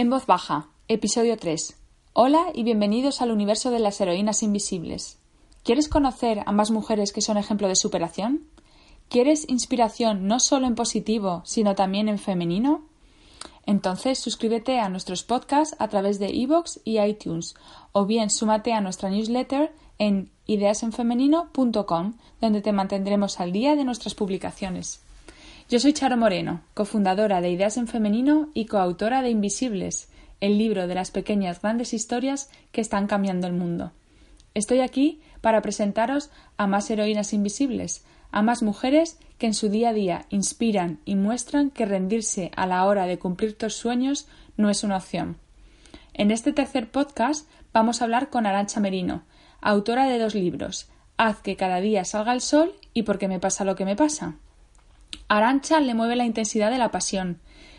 [0.00, 1.76] En voz baja, episodio 3.
[2.14, 5.18] Hola y bienvenidos al universo de las heroínas invisibles.
[5.62, 8.46] ¿Quieres conocer a más mujeres que son ejemplo de superación?
[9.10, 12.86] ¿Quieres inspiración no solo en positivo, sino también en femenino?
[13.66, 17.54] Entonces suscríbete a nuestros podcasts a través de iVoox y iTunes,
[17.92, 24.14] o bien súmate a nuestra newsletter en ideasenfemenino.com, donde te mantendremos al día de nuestras
[24.14, 25.02] publicaciones.
[25.70, 30.08] Yo soy Charo Moreno, cofundadora de Ideas en Femenino y coautora de Invisibles,
[30.40, 33.92] el libro de las pequeñas grandes historias que están cambiando el mundo.
[34.52, 39.90] Estoy aquí para presentaros a más heroínas invisibles, a más mujeres que en su día
[39.90, 44.70] a día inspiran y muestran que rendirse a la hora de cumplir tus sueños no
[44.70, 45.36] es una opción.
[46.14, 49.22] En este tercer podcast vamos a hablar con Arancha Merino,
[49.60, 53.38] autora de dos libros, Haz que cada día salga el sol y por qué me
[53.38, 54.34] pasa lo que me pasa.
[55.30, 57.38] Arancha le mueve la intensidad de la pasión.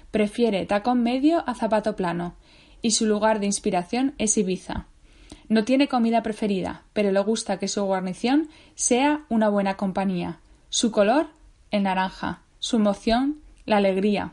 [0.09, 2.35] Prefiere tacón medio a zapato plano.
[2.81, 4.85] Y su lugar de inspiración es Ibiza.
[5.49, 10.39] No tiene comida preferida, pero le gusta que su guarnición sea una buena compañía.
[10.69, 11.27] Su color,
[11.71, 12.39] el naranja.
[12.59, 14.31] Su emoción, la alegría.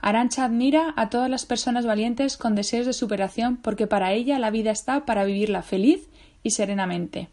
[0.00, 4.50] Arancha admira a todas las personas valientes con deseos de superación porque para ella la
[4.50, 6.08] vida está para vivirla feliz
[6.42, 7.28] y serenamente.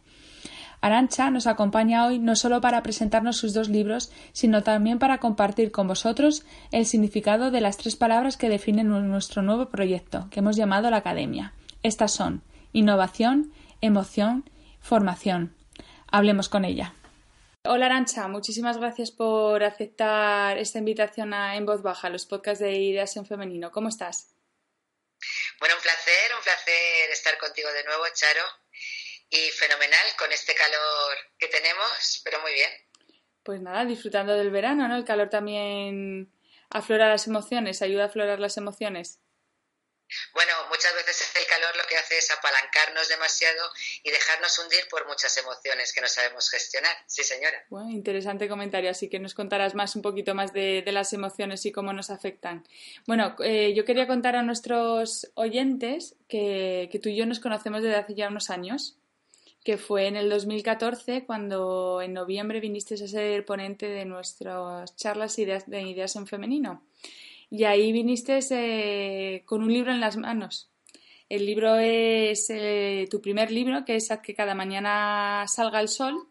[0.84, 5.72] Arancha nos acompaña hoy no solo para presentarnos sus dos libros, sino también para compartir
[5.72, 10.58] con vosotros el significado de las tres palabras que definen nuestro nuevo proyecto, que hemos
[10.58, 11.54] llamado la Academia.
[11.84, 14.50] Estas son innovación, emoción,
[14.82, 15.56] formación.
[16.12, 16.94] Hablemos con ella.
[17.64, 22.74] Hola Arancha, muchísimas gracias por aceptar esta invitación a En Voz Baja, los podcasts de
[22.74, 23.72] Ideas en Femenino.
[23.72, 24.36] ¿Cómo estás?
[25.62, 28.63] Bueno, un placer, un placer estar contigo de nuevo, Charo
[29.34, 32.70] y fenomenal con este calor que tenemos, pero muy bien.
[33.42, 34.96] Pues nada, disfrutando del verano, ¿no?
[34.96, 36.32] El calor también
[36.70, 39.20] aflora las emociones, ayuda a aflorar las emociones.
[40.36, 43.72] Bueno, muchas veces el calor lo que hace es apalancarnos demasiado
[44.04, 46.96] y dejarnos hundir por muchas emociones que no sabemos gestionar.
[47.08, 47.66] Sí, señora.
[47.70, 51.72] Bueno, interesante comentario, así que nos contarás más un poquito más de, las emociones y
[51.72, 52.68] cómo nos afectan.
[53.08, 57.82] Bueno, eh, yo quería contar a nuestros oyentes que, que tú y yo nos conocemos
[57.82, 59.00] desde hace ya unos años
[59.64, 65.36] que fue en el 2014 cuando en noviembre viniste a ser ponente de nuestras charlas
[65.36, 66.84] de ideas en femenino.
[67.50, 70.72] Y ahí viniste eh, con un libro en las manos.
[71.30, 75.88] El libro es eh, tu primer libro, que es Haz que cada mañana salga el
[75.88, 76.28] sol.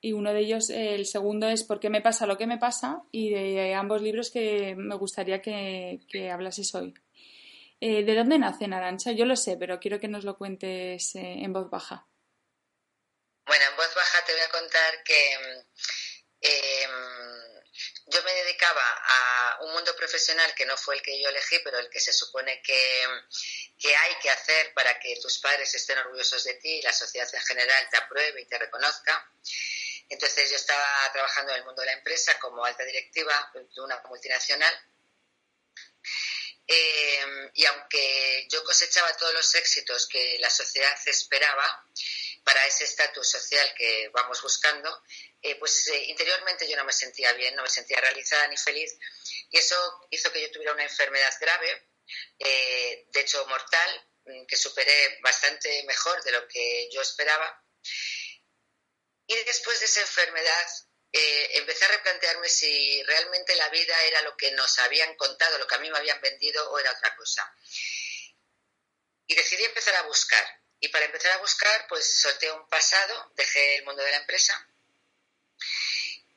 [0.00, 3.02] Y uno de ellos, el segundo es ¿Por qué me pasa lo que me pasa?
[3.10, 6.94] Y de ambos libros que me gustaría que, que hablases hoy.
[7.80, 9.12] Eh, ¿De dónde nace Narancha?
[9.12, 12.06] Yo lo sé, pero quiero que nos lo cuentes en voz baja.
[13.46, 15.32] Bueno, en voz baja te voy a contar que
[16.40, 16.84] em,
[18.06, 21.78] yo me dedicaba a un mundo profesional que no fue el que yo elegí, pero
[21.78, 23.06] el que se supone que,
[23.78, 27.28] que hay que hacer para que tus padres estén orgullosos de ti y la sociedad
[27.34, 29.30] en general te apruebe y te reconozca.
[30.08, 34.00] Entonces yo estaba trabajando en el mundo de la empresa como alta directiva de una
[34.08, 34.74] multinacional.
[36.66, 41.86] Em, y aunque yo cosechaba todos los éxitos que la sociedad esperaba,
[42.44, 45.02] para ese estatus social que vamos buscando,
[45.40, 48.96] eh, pues eh, interiormente yo no me sentía bien, no me sentía realizada ni feliz
[49.50, 51.88] y eso hizo que yo tuviera una enfermedad grave,
[52.38, 57.62] eh, de hecho mortal, mm, que superé bastante mejor de lo que yo esperaba.
[59.26, 60.68] Y después de esa enfermedad
[61.12, 65.76] empecé a replantearme si realmente la vida era lo que nos habían contado, lo que
[65.76, 67.54] a mí me habían vendido o era otra cosa.
[69.26, 73.76] Y decidí empezar a buscar y para empezar a buscar, pues solté un pasado, dejé
[73.76, 74.68] el mundo de la empresa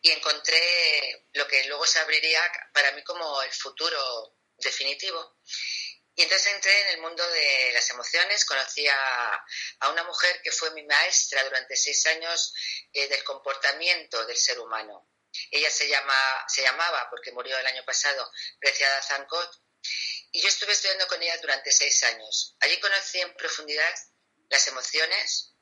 [0.01, 2.39] y encontré lo que luego se abriría
[2.73, 5.37] para mí como el futuro definitivo.
[6.15, 9.45] Y entonces entré en el mundo de las emociones, conocí a,
[9.91, 12.53] una mujer que fue mi maestra durante seis años
[12.93, 15.09] eh, del comportamiento del ser humano.
[15.51, 19.61] Ella se, llama, se llamaba, porque murió el año pasado, Preciada Zancot,
[20.31, 22.55] y yo estuve estudiando con ella durante seis años.
[22.61, 23.93] Allí conocí en profundidad
[24.49, 25.53] las emociones,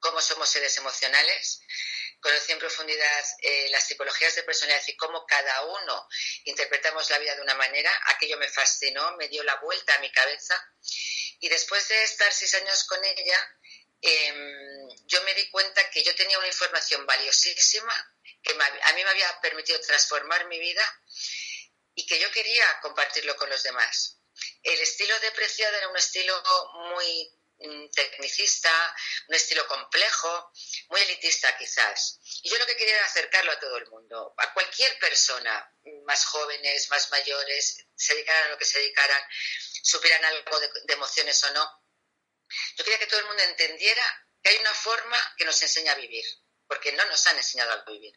[0.00, 1.60] cómo somos seres emocionales,
[2.20, 6.08] conocí en profundidad eh, las tipologías de personalidad y cómo cada uno
[6.44, 7.90] interpretamos la vida de una manera.
[8.06, 10.60] Aquello me fascinó, me dio la vuelta a mi cabeza.
[11.40, 13.56] Y después de estar seis años con ella,
[14.00, 19.10] em, yo me di cuenta que yo tenía una información valiosísima que a mí me
[19.10, 21.02] había permitido transformar mi vida
[21.94, 24.18] y que yo quería compartirlo con los demás.
[24.62, 26.42] El estilo de Preciada era un estilo
[26.94, 27.37] muy
[27.92, 28.94] tecnicista,
[29.28, 30.52] un estilo complejo,
[30.88, 32.20] muy elitista quizás.
[32.42, 35.74] Y yo lo que quería era acercarlo a todo el mundo, a cualquier persona,
[36.04, 39.22] más jóvenes, más mayores, se dedicaran a lo que se dedicaran,
[39.82, 41.82] supieran algo de, de emociones o no.
[42.76, 45.96] Yo quería que todo el mundo entendiera que hay una forma que nos enseña a
[45.96, 46.24] vivir,
[46.66, 48.14] porque no nos han enseñado a vivir.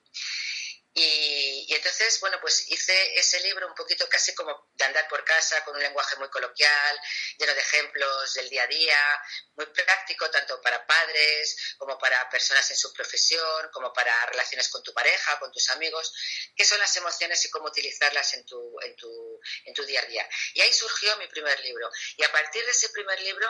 [0.93, 5.63] Y, entonces, bueno, pues hice ese libro un poquito casi como de andar por casa,
[5.63, 6.99] con un lenguaje muy coloquial,
[7.37, 9.21] lleno de ejemplos del día a día,
[9.55, 14.83] muy práctico tanto para padres como para personas en su profesión, como para relaciones con
[14.83, 16.13] tu pareja, con tus amigos,
[16.55, 20.05] qué son las emociones y cómo utilizarlas en tu, en tu, en tu día a
[20.05, 20.27] día.
[20.55, 21.89] Y ahí surgió mi primer libro.
[22.17, 23.47] Y a partir de ese primer libro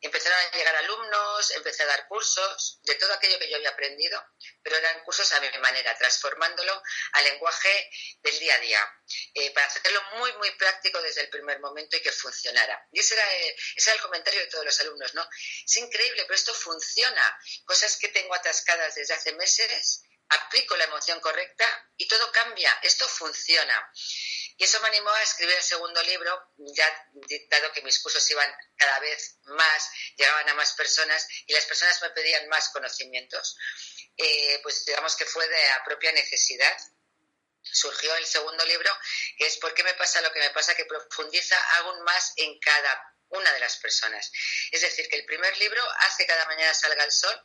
[0.00, 4.22] empezaron a llegar alumnos, empecé a dar cursos de todo aquello que yo había aprendido,
[4.62, 6.75] pero eran cursos a mi manera, transformándolo
[7.12, 7.90] al lenguaje
[8.22, 8.94] del día a día,
[9.34, 12.86] eh, para hacerlo muy, muy práctico desde el primer momento y que funcionara.
[12.92, 15.28] Y ese era, eh, ese era el comentario de todos los alumnos, ¿no?
[15.64, 17.38] Es increíble, pero esto funciona.
[17.64, 21.64] Cosas que tengo atascadas desde hace meses, aplico la emoción correcta
[21.96, 22.70] y todo cambia.
[22.82, 23.92] Esto funciona.
[24.58, 27.10] Y eso me animó a escribir el segundo libro, ya
[27.50, 32.00] dado que mis cursos iban cada vez más, llegaban a más personas y las personas
[32.00, 33.56] me pedían más conocimientos.
[34.16, 36.76] Eh, pues digamos que fue de la propia necesidad.
[37.62, 38.90] Surgió el segundo libro,
[39.36, 40.74] que es ¿Por qué me pasa lo que me pasa?
[40.74, 44.30] que profundiza aún más en cada una de las personas.
[44.70, 47.42] Es decir, que el primer libro hace que cada mañana salga el sol.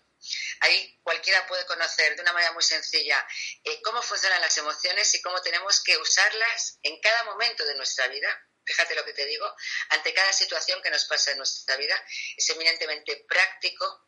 [0.60, 3.28] Ahí cualquiera puede conocer de una manera muy sencilla
[3.64, 8.08] eh, cómo funcionan las emociones y cómo tenemos que usarlas en cada momento de nuestra
[8.08, 8.30] vida.
[8.72, 9.54] Fíjate lo que te digo,
[9.90, 12.02] ante cada situación que nos pasa en nuestra vida,
[12.38, 14.08] es eminentemente práctico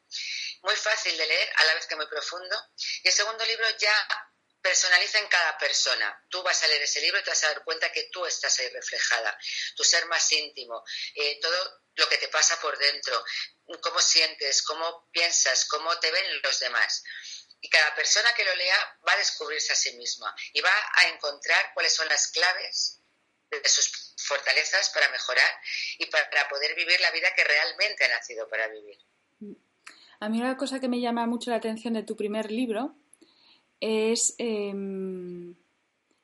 [0.62, 2.58] muy fácil de leer, a la vez que muy profundo.
[3.04, 4.08] Y el segundo libro ya
[4.62, 6.26] personaliza en cada persona.
[6.30, 8.58] Tú vas a leer ese libro y te vas a dar cuenta que tú estás
[8.60, 9.38] ahí reflejada,
[9.76, 10.82] tu ser más íntimo,
[11.16, 13.22] eh, todo lo que te pasa por dentro,
[13.82, 17.04] cómo sientes, cómo piensas, cómo te ven los demás.
[17.60, 21.10] Y cada persona que lo lea va a descubrirse a sí misma y va a
[21.10, 23.03] encontrar cuáles son las claves
[23.62, 25.50] de sus fortalezas para mejorar
[26.00, 28.98] y para poder vivir la vida que realmente ha nacido para vivir.
[30.20, 32.96] A mí una cosa que me llama mucho la atención de tu primer libro
[33.82, 35.56] es em,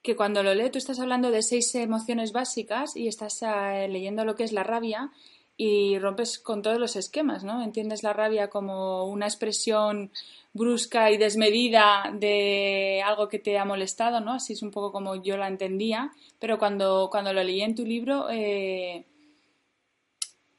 [0.01, 4.23] que cuando lo leo tú estás hablando de seis emociones básicas y estás eh, leyendo
[4.23, 5.11] lo que es la rabia
[5.57, 7.61] y rompes con todos los esquemas, ¿no?
[7.61, 10.09] Entiendes la rabia como una expresión
[10.53, 14.35] brusca y desmedida de algo que te ha molestado, ¿no?
[14.35, 17.85] Así es un poco como yo la entendía, pero cuando, cuando lo leí en tu
[17.85, 19.05] libro eh,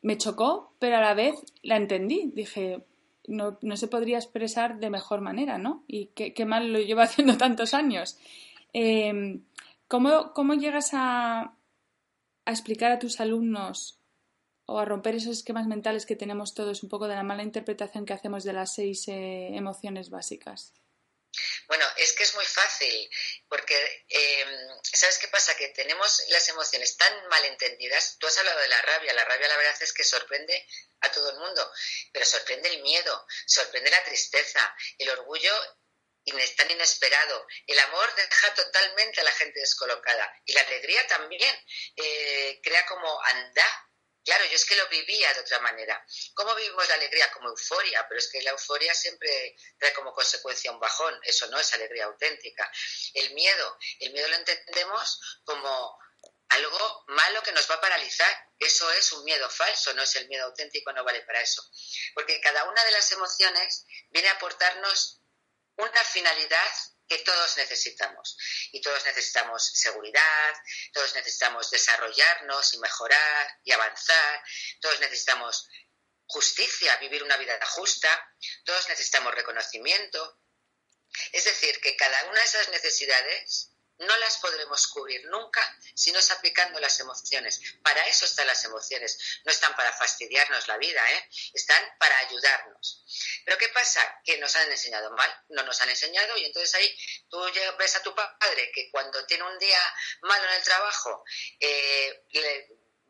[0.02, 2.30] me chocó, pero a la vez la entendí.
[2.34, 2.84] Dije,
[3.26, 5.84] no, no, se podría expresar de mejor manera, ¿no?
[5.86, 8.18] Y qué, mal lo llevo haciendo tantos años.
[8.72, 9.42] Em,
[9.88, 11.54] ¿cómo, llegas a,
[12.44, 13.98] a, explicar a tus alumnos
[14.66, 18.04] o a romper esos esquemas mentales que tenemos todos un poco de la mala interpretación
[18.04, 20.74] que hacemos de las seis eh, emociones básicas?
[21.66, 23.10] Bueno, es que es muy fácil,
[23.48, 25.56] porque em, ¿sabes qué pasa?
[25.56, 28.16] Que tenemos las emociones tan mal entendidas.
[28.18, 29.12] Tú has hablado de la rabia.
[29.14, 30.66] La rabia, la verdad es que sorprende
[31.00, 31.72] a todo el mundo,
[32.12, 35.52] pero sorprende el miedo, sorprende la tristeza, el orgullo
[36.56, 37.46] tan inesperado.
[37.66, 41.56] El amor deja totalmente a la gente descolocada y la alegría también
[41.96, 43.86] eh, crea como anda.
[44.30, 46.06] Claro, yo es que lo vivía de otra manera.
[46.34, 47.32] ¿Cómo vivimos la alegría?
[47.32, 51.18] Como euforia, pero es que la euforia siempre trae como consecuencia un bajón.
[51.24, 52.70] Eso no es alegría auténtica.
[53.12, 55.98] El miedo, el miedo lo entendemos como
[56.48, 58.48] algo malo que nos va a paralizar.
[58.56, 61.68] Eso es un miedo falso, no es el miedo auténtico, no vale para eso.
[62.14, 65.22] Porque cada una de las emociones viene a aportarnos
[65.74, 66.70] una finalidad
[67.10, 68.36] que todos necesitamos.
[68.70, 70.54] Y todos necesitamos seguridad,
[70.92, 74.44] todos necesitamos desarrollarnos y mejorar y avanzar,
[74.80, 75.66] todos necesitamos
[76.26, 78.08] justicia, vivir una vida justa,
[78.64, 80.38] todos necesitamos reconocimiento.
[81.32, 83.69] Es decir, que cada una de esas necesidades
[84.00, 85.60] no las podremos cubrir nunca
[85.94, 87.60] si no es aplicando las emociones.
[87.82, 89.18] Para eso están las emociones.
[89.44, 91.28] No están para fastidiarnos la vida, ¿eh?
[91.52, 93.04] están para ayudarnos.
[93.44, 94.00] Pero ¿qué pasa?
[94.24, 97.40] Que nos han enseñado mal, no nos han enseñado y entonces ahí tú
[97.78, 99.80] ves a tu padre que cuando tiene un día
[100.22, 101.22] malo en el trabajo,
[101.58, 102.24] eh,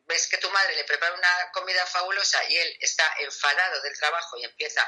[0.06, 4.36] ves que tu madre le prepara una comida fabulosa y él está enfadado del trabajo
[4.38, 4.82] y empieza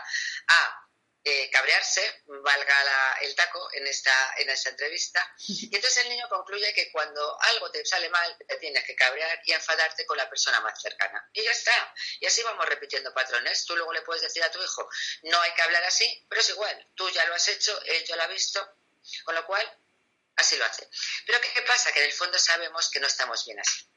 [0.49, 0.89] a
[1.25, 5.21] eh, cabrearse, valga el taco en esta, en esta entrevista.
[5.47, 9.41] Y entonces el niño concluye que cuando algo te sale mal, te tienes que cabrear
[9.45, 11.29] y enfadarte con la persona más cercana.
[11.33, 11.95] Y ya está.
[12.21, 13.65] Y así vamos repitiendo patrones.
[13.65, 14.89] Tú luego le puedes decir a tu hijo,
[15.23, 16.91] no hay que hablar así, pero es igual.
[16.95, 18.77] Tú ya lo has hecho, él ya lo ha visto.
[19.25, 19.79] Con lo cual,
[20.37, 20.89] así lo hace.
[21.27, 21.93] Pero ¿qué pasa?
[21.93, 23.92] Que en el fondo sabemos que no estamos bien así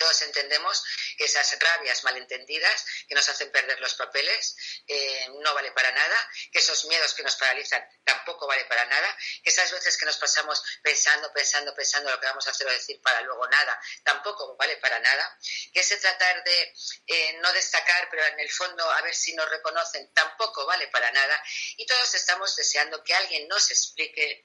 [0.00, 0.82] Todos entendemos
[1.18, 6.86] esas rabias malentendidas que nos hacen perder los papeles eh, no vale para nada, esos
[6.86, 9.14] miedos que nos paralizan tampoco vale para nada,
[9.44, 12.98] esas veces que nos pasamos pensando, pensando, pensando lo que vamos a hacer o decir
[13.02, 15.38] para luego nada, tampoco vale para nada,
[15.74, 16.74] ese tratar de
[17.06, 21.12] eh, no destacar, pero en el fondo a ver si nos reconocen, tampoco vale para
[21.12, 21.44] nada.
[21.76, 24.44] Y todos estamos deseando que alguien nos explique,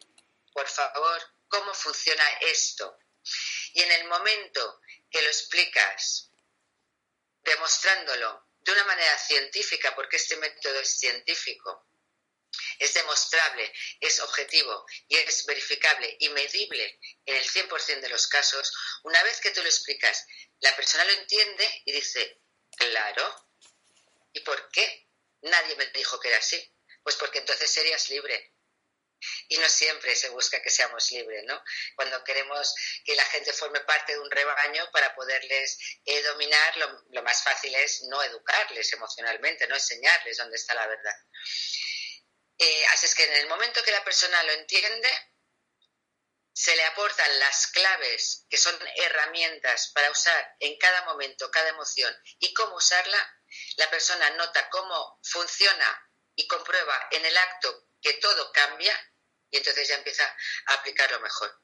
[0.52, 3.00] por favor, cómo funciona esto.
[3.74, 4.82] Y en el momento
[5.16, 6.30] que lo explicas
[7.42, 11.88] demostrándolo de una manera científica, porque este método es científico,
[12.80, 18.74] es demostrable, es objetivo y es verificable y medible en el 100% de los casos,
[19.04, 20.26] una vez que tú lo explicas,
[20.60, 22.42] la persona lo entiende y dice,
[22.76, 23.48] claro,
[24.34, 25.08] ¿y por qué?
[25.44, 26.62] Nadie me dijo que era así.
[27.04, 28.55] Pues porque entonces serías libre
[29.48, 31.62] y no siempre se busca que seamos libres, ¿no?
[31.96, 37.24] Cuando queremos que la gente forme parte de un rebaño para poderles eh, dominar, lo,
[37.24, 41.16] más fácil es no educarles emocionalmente, no enseñarles dónde está la verdad.
[42.58, 45.10] Eh, así es que en el momento que la persona lo entiende,
[46.54, 52.16] se le aportan las claves, que son herramientas para usar en cada momento, cada emoción
[52.40, 53.42] y cómo usarla,
[53.76, 58.98] la persona nota cómo funciona y comprueba en el acto que todo cambia
[59.56, 60.26] y entonces ya empieza
[60.66, 61.62] a aplicarlo mejor.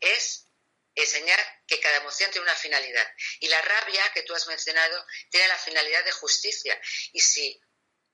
[0.00, 0.46] Es
[0.94, 3.04] enseñar que cada emoción tiene una finalidad.
[3.40, 6.80] Y la rabia que tú has mencionado tiene la finalidad de justicia.
[7.12, 7.60] Y si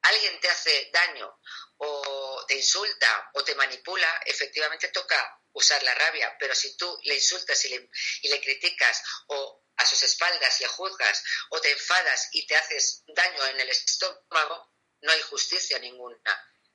[0.00, 1.38] alguien te hace daño
[1.76, 6.34] o te insulta o te manipula, efectivamente toca usar la rabia.
[6.40, 7.90] Pero si tú le insultas y le,
[8.22, 13.02] y le criticas o a sus espaldas le juzgas o te enfadas y te haces
[13.08, 16.18] daño en el estómago, no hay justicia ninguna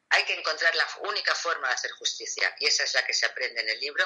[0.10, 3.26] hay que encontrar la única forma de hacer justicia y esa es la que se
[3.26, 4.06] aprende en el libro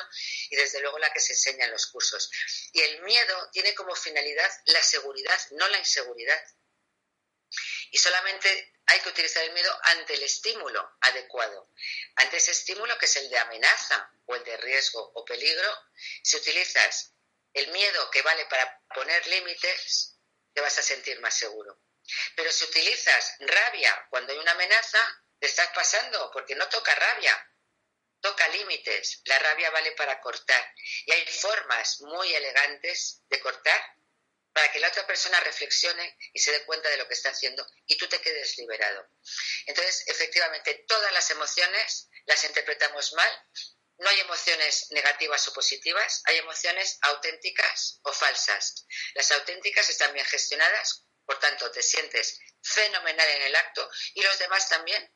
[0.50, 2.30] y desde luego la que se enseña en los cursos.
[2.74, 6.42] Y el miedo tiene como finalidad la seguridad, no la inseguridad.
[7.92, 11.72] Y solamente hay que utilizar el miedo ante el estímulo adecuado.
[12.16, 15.70] Ante ese estímulo que es el de amenaza o el de riesgo o peligro,
[16.24, 17.14] si utilizas
[17.54, 20.18] el miedo que vale para poner límites,
[20.54, 21.80] te vas a sentir más seguro.
[22.36, 27.52] Pero si utilizas rabia cuando hay una amenaza, te estás pasando porque no toca rabia,
[28.22, 29.22] toca límites.
[29.26, 30.76] La rabia vale para cortar.
[31.08, 33.82] Y hay formas muy elegantes de cortar
[34.54, 37.66] para que la otra persona reflexione y se dé cuenta de lo que está haciendo
[37.88, 39.10] y tú te quedes liberado.
[39.66, 43.48] Entonces, efectivamente, todas las emociones las interpretamos mal.
[43.98, 48.86] No hay emociones negativas o positivas, hay emociones auténticas o falsas.
[49.16, 54.38] Las auténticas están bien gestionadas, por tanto, te sientes fenomenal en el acto y los
[54.38, 55.12] demás también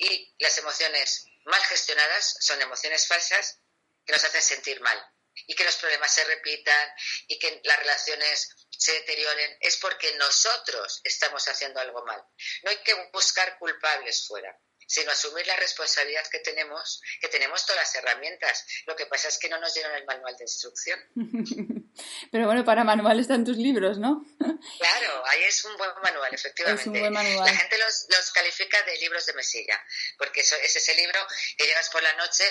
[0.00, 3.60] y las emociones mal gestionadas son emociones falsas
[4.04, 4.98] que nos hacen sentir mal
[5.46, 6.90] y que los problemas se repitan
[7.28, 9.56] y que las relaciones se deterioren.
[9.60, 12.22] Es porque nosotros estamos haciendo algo mal.
[12.62, 14.58] No hay que buscar culpables fuera
[14.90, 18.66] sino asumir la responsabilidad que tenemos, que tenemos todas las herramientas.
[18.86, 20.98] Lo que pasa es que no nos dieron el manual de instrucción.
[22.32, 24.26] Pero bueno, para manual están tus libros, ¿no?
[24.78, 26.82] claro, ahí es un buen manual, efectivamente.
[26.82, 27.46] Es un buen manual.
[27.46, 29.80] La gente los, los califica de libros de mesilla,
[30.18, 31.20] porque eso, es ese libro
[31.56, 32.42] que llegas por la noche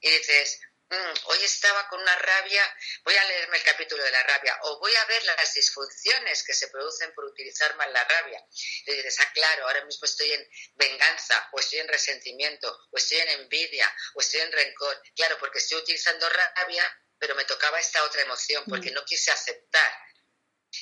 [0.00, 2.62] y dices, Mm, hoy estaba con una rabia,
[3.04, 6.54] voy a leerme el capítulo de la rabia, o voy a ver las disfunciones que
[6.54, 8.42] se producen por utilizar mal la rabia.
[8.86, 13.18] Y dices, ah, claro, ahora mismo estoy en venganza, o estoy en resentimiento, o estoy
[13.18, 15.02] en envidia, o estoy en rencor.
[15.14, 16.84] Claro, porque estoy utilizando rabia,
[17.18, 18.94] pero me tocaba esta otra emoción, porque mm.
[18.94, 19.92] no quise aceptar.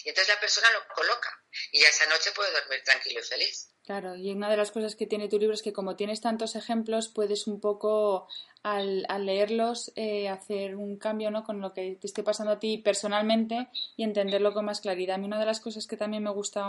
[0.04, 3.72] Y entonces la persona lo coloca, y ya esa noche puede dormir tranquilo y feliz.
[3.86, 6.56] Claro, y una de las cosas que tiene tu libro es que como tienes tantos
[6.56, 8.28] ejemplos, puedes un poco
[8.66, 11.44] al, leerlos eh, hacer un cambio ¿no?
[11.44, 15.14] con lo que te esté pasando a ti personalmente y entenderlo con más claridad.
[15.14, 16.68] A mí una de las cosas que también me gusta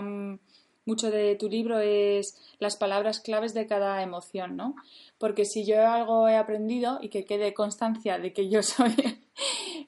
[0.86, 4.76] mucho de tu libro es las palabras claves de cada emoción, ¿no?
[5.18, 8.96] Porque si yo algo he aprendido y que quede constancia de que yo soy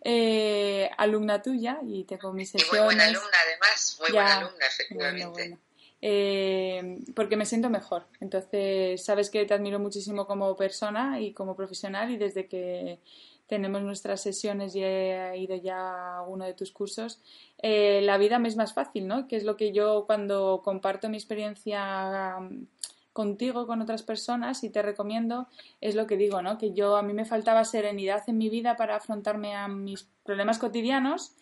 [0.03, 2.73] eh, alumna tuya y tengo mis sesiones...
[2.73, 5.57] Y muy buena alumna además, muy buena alumna, efectivamente.
[6.01, 8.05] Eh, porque me siento mejor.
[8.21, 12.99] Entonces, sabes que te admiro muchísimo como persona y como profesional y desde que
[13.47, 17.19] tenemos nuestras sesiones y he ido ya a uno de tus cursos,
[17.57, 19.27] eh, la vida me es más fácil, ¿no?
[19.27, 22.67] Que es lo que yo cuando comparto mi experiencia um,
[23.11, 25.47] contigo, con otras personas y te recomiendo,
[25.81, 26.59] es lo que digo, ¿no?
[26.59, 30.59] Que yo a mí me faltaba serenidad en mi vida para afrontarme a mis problemas
[30.59, 31.33] cotidianos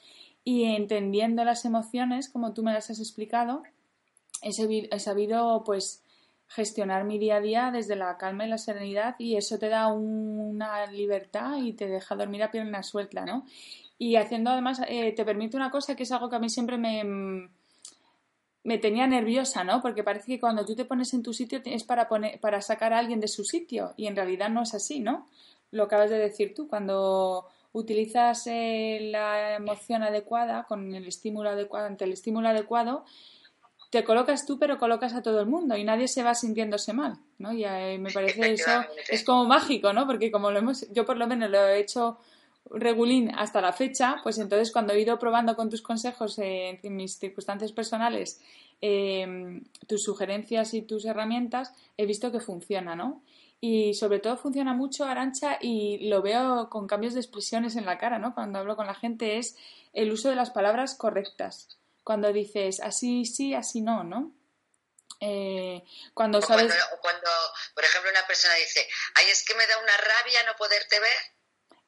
[0.45, 3.63] y entendiendo las emociones, como tú me las has explicado,
[4.41, 6.03] he sabido, pues
[6.47, 9.87] gestionar mi día a día desde la calma y la serenidad y eso te da
[9.87, 13.45] una libertad y te deja dormir a pierna suelta, ¿no?
[13.97, 16.77] y haciendo además, eh, te permite una cosa que es algo que a mí siempre
[16.77, 17.49] me,
[18.63, 19.81] me tenía nerviosa, ¿no?
[19.81, 22.93] Porque parece que cuando tú te pones en tu sitio es para, poner, para sacar
[22.93, 25.27] a alguien de su sitio y en realidad no es así, ¿no?
[25.71, 31.87] Lo acabas de decir tú, cuando utilizas eh, la emoción adecuada con el estímulo adecuado,
[31.87, 33.03] ante el estímulo adecuado,
[33.89, 37.17] te colocas tú, pero colocas a todo el mundo y nadie se va sintiéndose mal,
[37.37, 37.53] ¿no?
[37.53, 38.71] Y eh, me parece eso
[39.09, 40.05] es como mágico, ¿no?
[40.05, 42.17] Porque como lo hemos, yo por lo menos lo he hecho
[42.69, 47.17] regulín hasta la fecha, pues entonces cuando he ido probando con tus consejos en mis
[47.17, 48.41] circunstancias personales,
[48.81, 53.21] em, tus sugerencias y tus herramientas, he visto que funciona, ¿no?
[53.59, 57.97] Y sobre todo funciona mucho Arancha y lo veo con cambios de expresiones en la
[57.97, 58.35] cara, ¿no?
[58.35, 59.57] Cuando hablo con la gente es
[59.93, 61.76] el uso de las palabras correctas.
[62.07, 64.31] Cuando dices así sí, así no, ¿no?
[65.19, 65.83] Eh,
[66.13, 66.73] cuando sabes...
[66.73, 67.29] Cuando, cuando,
[67.75, 71.37] por ejemplo, una persona dice, ay, es que me da una rabia no poderte ver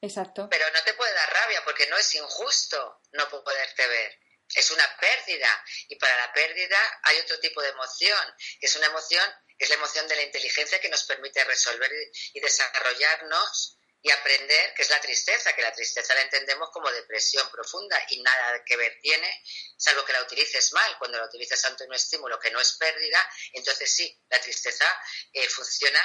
[0.02, 0.46] Exacto.
[0.50, 4.18] Pero no te puede dar rabia porque no es injusto no poderte ver.
[4.54, 5.64] Es una pérdida.
[5.88, 9.24] Y para la pérdida hay otro tipo de emoción, que es una emoción,
[9.56, 11.90] que es la emoción de la inteligencia que nos permite resolver
[12.34, 17.50] y desarrollarnos y aprender que es la tristeza, que la tristeza la entendemos como depresión
[17.50, 19.42] profunda y nada que ver tiene,
[19.76, 20.98] salvo que la utilices mal.
[20.98, 24.86] Cuando la utilizas ante un estímulo que no es pérdida, entonces sí, la tristeza
[25.32, 26.00] eh, funciona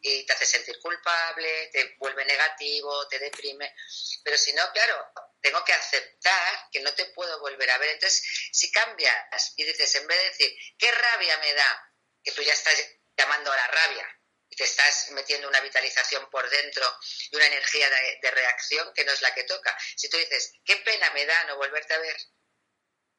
[0.00, 3.74] y te hace sentir culpable, te vuelve negativo, te deprime.
[4.22, 7.90] Pero si no, claro, tengo que aceptar que no te puedo volver a ver.
[7.90, 11.92] Entonces, si cambias y dices, en vez de decir, ¿qué rabia me da?
[12.22, 12.74] Que tú ya estás
[13.16, 14.19] llamando a la rabia,
[14.50, 16.84] y te estás metiendo una vitalización por dentro
[17.30, 17.88] y una energía
[18.20, 19.76] de, reacción que no es la que toca.
[19.96, 22.16] Si tú dices, qué pena me da no volverte a ver,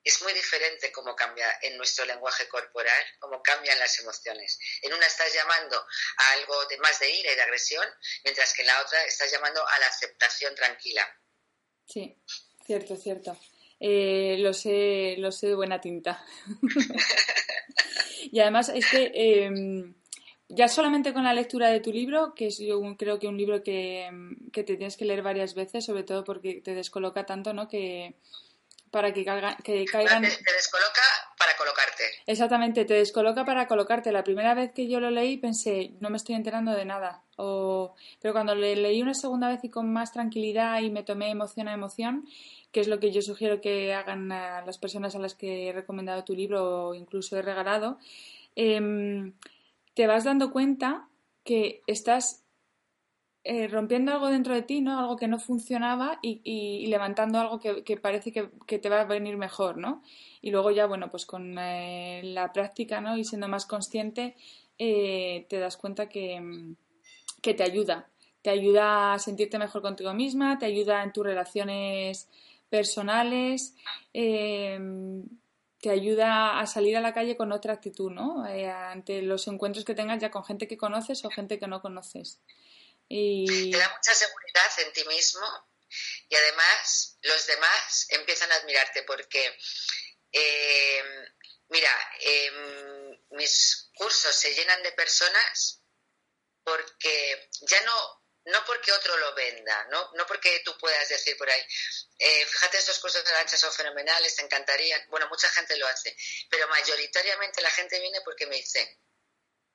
[0.03, 4.59] es muy diferente cómo cambia en nuestro lenguaje corporal, cómo cambian las emociones.
[4.81, 7.87] En una estás llamando a algo de más de ira y de agresión,
[8.23, 11.07] mientras que en la otra estás llamando a la aceptación tranquila.
[11.87, 12.21] Sí,
[12.65, 13.39] cierto, cierto.
[13.79, 16.25] Eh, lo sé, lo sé de buena tinta.
[18.31, 20.00] y además es que em,
[20.53, 23.63] ya solamente con la lectura de tu libro, que es yo creo que un libro
[23.63, 24.09] que,
[24.51, 27.67] te tienes que leer varias veces, sobre todo porque te descoloca tanto, ¿no?
[27.67, 28.15] Que
[28.91, 30.21] para que, que caigan...
[30.21, 31.01] Te, descoloca
[31.37, 32.03] para colocarte.
[32.25, 34.11] Exactamente, te descoloca para colocarte.
[34.11, 37.23] La primera vez que yo lo leí pensé, no me estoy enterando de nada.
[37.37, 37.95] O...
[38.21, 41.69] Pero cuando le leí una segunda vez y con más tranquilidad y me tomé emoción
[41.69, 42.27] a emoción,
[42.73, 45.73] que es lo que yo sugiero que hagan a las personas a las que he
[45.73, 47.97] recomendado tu libro o incluso he regalado,
[48.57, 49.31] eh,
[49.93, 51.07] te vas dando cuenta
[51.43, 52.43] que estás
[53.43, 54.99] eh, rompiendo algo dentro de ti, ¿no?
[54.99, 59.77] Algo que no funcionaba y, levantando algo que, parece que, te va a venir mejor,
[59.77, 60.03] ¿no?
[60.41, 63.17] Y luego ya, bueno, pues con eh, la práctica, ¿no?
[63.17, 64.35] Y siendo más consciente,
[64.77, 66.75] eh, te das cuenta que,
[67.41, 68.09] que te ayuda.
[68.43, 72.29] Te ayuda a sentirte mejor contigo misma, te ayuda en tus relaciones
[72.69, 73.75] personales,
[75.81, 78.47] te ayuda a salir a la calle con otra actitud, ¿no?
[78.47, 81.81] Eh, ante los encuentros que tengas ya con gente que conoces o gente que no
[81.81, 82.39] conoces.
[83.07, 83.71] Y...
[83.71, 85.41] Te da mucha seguridad en ti mismo
[86.29, 89.57] y además los demás empiezan a admirarte porque,
[90.31, 91.03] eh,
[91.69, 95.81] mira, em, mis cursos se llenan de personas
[96.63, 101.49] porque ya no no porque otro lo venda, no, no porque tú puedas decir por
[101.49, 101.63] ahí,
[102.17, 105.03] eh, fíjate, estos cursos de lancha son fenomenales, te encantarían.
[105.09, 106.15] Bueno, mucha gente lo hace,
[106.49, 108.99] pero mayoritariamente la gente viene porque me dice,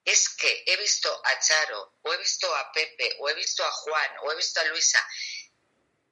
[0.04, 3.70] es que he visto a Charo, o he visto a Pepe, o he visto a
[3.70, 5.06] Juan, o he visto a Luisa,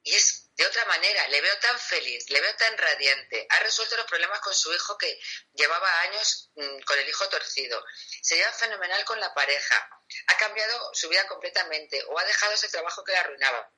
[0.03, 3.97] y es de otra manera, le veo tan feliz, le veo tan radiante, ha resuelto
[3.97, 5.19] los problemas con su hijo que
[5.53, 7.83] llevaba años mm, con el hijo torcido,
[8.21, 9.89] se lleva fenomenal con la pareja,
[10.27, 13.71] ha cambiado su vida completamente o ha dejado ese trabajo que le arruinaba.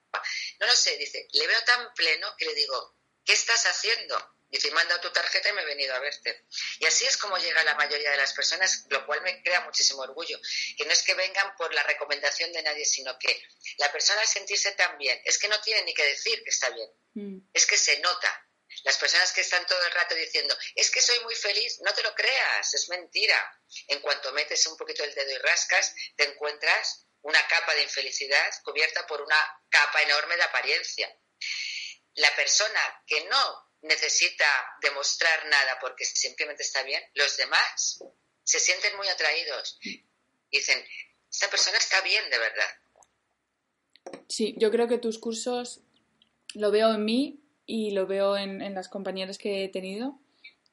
[0.59, 4.36] No lo sé, dice, le veo tan pleno que le digo, ¿qué estás haciendo?
[4.49, 6.45] Dice, manda tu tarjeta y me he venido a verte.
[6.79, 10.01] Y así es como llega la mayoría de las personas, lo cual me crea muchísimo
[10.01, 10.39] orgullo.
[10.77, 13.41] Que no es que vengan por la recomendación de nadie, sino que
[13.77, 16.69] la persona al sentirse tan bien, es que no tiene ni que decir que está
[16.69, 16.89] bien.
[17.15, 17.49] Mm.
[17.53, 18.43] Es que se nota.
[18.83, 22.03] Las personas que están todo el rato diciendo, es que soy muy feliz, no te
[22.03, 23.61] lo creas, es mentira.
[23.87, 28.53] En cuanto metes un poquito el dedo y rascas, te encuentras una capa de infelicidad
[28.63, 31.13] cubierta por una capa enorme de apariencia.
[32.15, 34.45] La persona que no necesita
[34.81, 38.03] demostrar nada porque simplemente está bien, los demás
[38.43, 39.79] se sienten muy atraídos.
[40.51, 40.83] Dicen,
[41.29, 42.69] esta persona está bien de verdad.
[44.29, 45.81] Sí, yo creo que tus cursos
[46.53, 50.19] lo veo en mí y lo veo en, las compañeras que he tenido,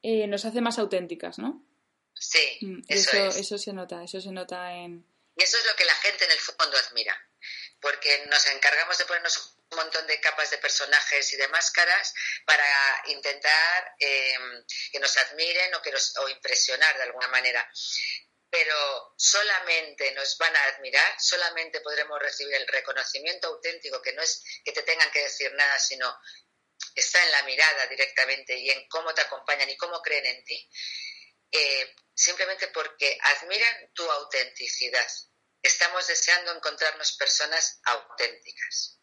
[0.01, 1.65] eh, nos hace más auténticas, ¿no?
[2.13, 5.05] Sí, mm, eso, eso, se nota, eso se nota en...
[5.35, 7.24] Y eso es lo que la gente en el fondo admira,
[7.85, 12.65] porque nos encargamos de ponernos un montón de capas de personajes y de máscaras para
[13.09, 14.35] intentar eh,
[14.91, 17.71] que nos admiren o, que o impresionar de alguna manera.
[18.49, 24.43] Pero solamente nos van a admirar, solamente podremos recibir el reconocimiento auténtico, que no es
[24.63, 26.11] que te tengan que decir nada, sino
[26.95, 30.71] está en la mirada directamente y en cómo te acompañan y cómo creen en ti,
[31.51, 35.07] eh, simplemente porque admiran tu autenticidad.
[35.65, 38.99] Estamos deseando encontrarnos personas auténticas.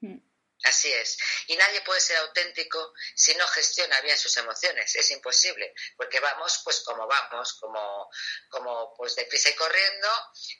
[0.00, 0.18] Hmm.
[0.64, 1.16] Así es.
[1.46, 4.94] Y nadie puede ser auténtico si no gestiona bien sus emociones.
[4.96, 8.10] Es imposible, porque vamos pues como vamos, como,
[8.48, 10.08] como pues deprisa y corriendo,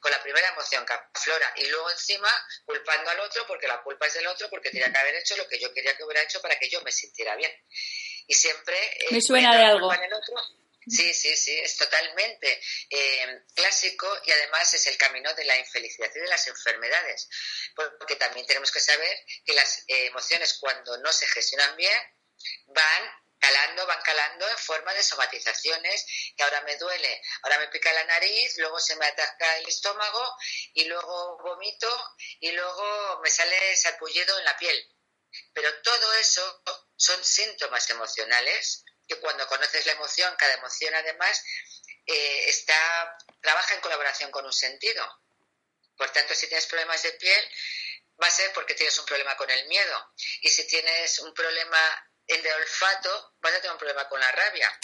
[0.00, 2.30] con la primera emoción que aflora y luego encima
[2.64, 5.46] culpando al otro porque la culpa es del otro, porque tenía que haber hecho lo
[5.46, 7.52] que yo quería que hubiera hecho para que yo me sintiera bien.
[8.26, 8.76] Y siempre...
[8.98, 9.90] Eh, me suena de algo.
[10.86, 16.10] Sí, sí, sí, es totalmente eh, clásico y además es el camino de la infelicidad
[16.14, 17.28] y de las enfermedades,
[17.98, 22.00] porque también tenemos que saber que las eh, emociones cuando no se gestionan bien
[22.66, 27.92] van calando, van calando en forma de somatizaciones, que ahora me duele, ahora me pica
[27.92, 30.36] la nariz, luego se me ataca el estómago
[30.72, 34.90] y luego vomito y luego me sale sarpullido en la piel.
[35.52, 36.62] Pero todo eso
[36.96, 41.42] son síntomas emocionales que cuando conoces la emoción, cada emoción además
[42.06, 45.06] eh, está, trabaja en colaboración con un sentido.
[45.96, 47.50] Por tanto, si tienes problemas de piel,
[48.22, 50.12] va a ser porque tienes un problema con el miedo.
[50.40, 51.78] Y si tienes un problema
[52.26, 54.80] de olfato, vas a tener un problema con la rabia.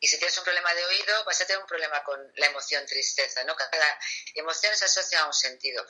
[0.00, 2.86] Y si tienes un problema de oído, vas a tener un problema con la emoción
[2.86, 3.54] tristeza, ¿no?
[3.54, 4.00] Cada
[4.34, 5.86] emoción se asocia a un sentido.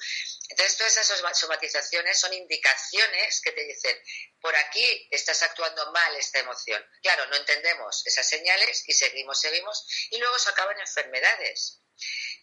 [0.49, 3.97] Entonces, todas esas somatizaciones son indicaciones que te dicen,
[4.41, 6.85] por aquí estás actuando mal esta emoción.
[7.03, 11.81] Claro, no entendemos esas señales y seguimos, seguimos, y luego se acaban enfermedades.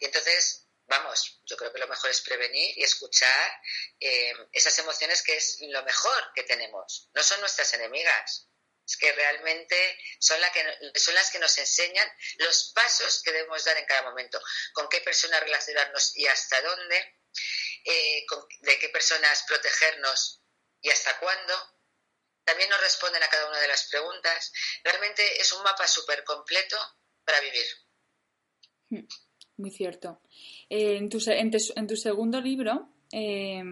[0.00, 3.60] Y entonces, vamos, yo creo que lo mejor es prevenir y escuchar
[4.00, 7.10] eh, esas emociones que es lo mejor que tenemos.
[7.12, 8.48] No son nuestras enemigas
[8.96, 13.86] que realmente son, que, son las que nos enseñan los pasos que debemos dar en
[13.86, 14.40] cada momento,
[14.72, 17.18] con qué personas relacionarnos y hasta dónde,
[17.84, 18.24] eh,
[18.60, 20.42] de qué personas protegernos
[20.80, 21.54] y hasta cuándo.
[22.44, 24.52] También nos responden a cada una de las preguntas.
[24.82, 26.76] Realmente es un mapa súper completo
[27.24, 27.66] para vivir.
[28.88, 29.06] Hmm,
[29.58, 30.22] muy cierto.
[30.70, 33.62] Eh, en, tu, en, tu, segundo libro eh,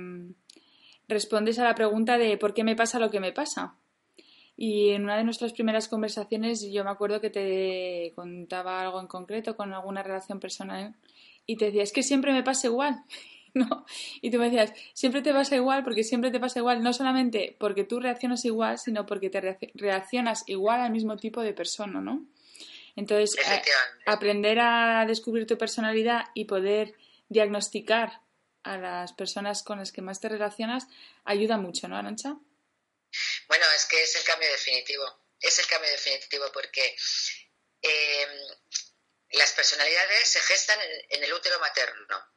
[1.09, 3.79] respondes a la pregunta de ¿por qué me pasa lo que me pasa?
[4.57, 9.07] Y en una de nuestras primeras conversaciones yo me acuerdo que te contaba algo en
[9.07, 10.95] concreto con alguna relación personal
[11.45, 13.05] y te decía, es que siempre me pasa igual.
[13.55, 13.87] ¿no?
[14.21, 17.57] Y tú me decías, siempre te pasa igual porque siempre te pasa igual, no solamente
[17.59, 22.25] porque tú reaccionas igual, sino porque te reaccionas igual al mismo tipo de persona, ¿no?
[22.97, 23.37] Entonces,
[24.07, 26.95] aprender a descubrir tu personalidad y poder
[27.29, 28.21] diagnosticar
[28.63, 30.89] a las personas con las que más te relacionas
[31.25, 32.37] ayuda mucho, ¿no, Arancha?
[33.49, 35.27] Bueno, es que es el cambio definitivo.
[35.41, 36.97] Es el cambio definitivo porque
[37.83, 38.41] em,
[39.31, 42.33] las personalidades se gestan en, el útero materno.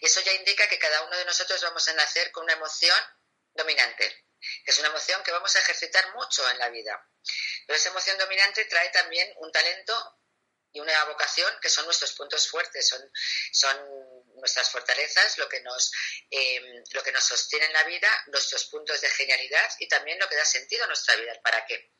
[0.00, 2.98] Y eso ya indica que cada uno de nosotros vamos a nacer con una emoción
[3.54, 4.24] dominante,
[4.64, 7.08] es una emoción que vamos a ejercitar mucho en la vida.
[7.66, 10.18] Pero esa emoción dominante trae también un talento
[10.72, 13.00] y una vocación que son nuestros puntos fuertes, son,
[13.52, 13.97] son
[14.38, 15.90] nuestras fortalezas, lo que, nos,
[16.30, 20.28] em, lo que nos sostiene en la vida, nuestros puntos de genialidad y también lo
[20.28, 21.90] que da sentido a nuestra vida, el para qué.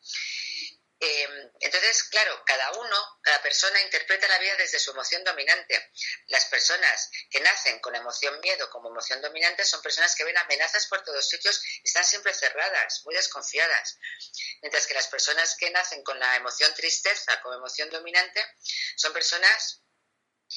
[1.00, 5.92] Em, entonces, claro, cada uno, cada persona interpreta la vida desde su emoción dominante.
[6.26, 10.86] Las personas que nacen con emoción miedo como emoción dominante son personas que ven amenazas
[10.88, 13.96] por todos sitios, están siempre cerradas, muy desconfiadas.
[14.60, 18.44] Mientras que las personas que nacen con la emoción tristeza como emoción dominante
[18.96, 19.82] son personas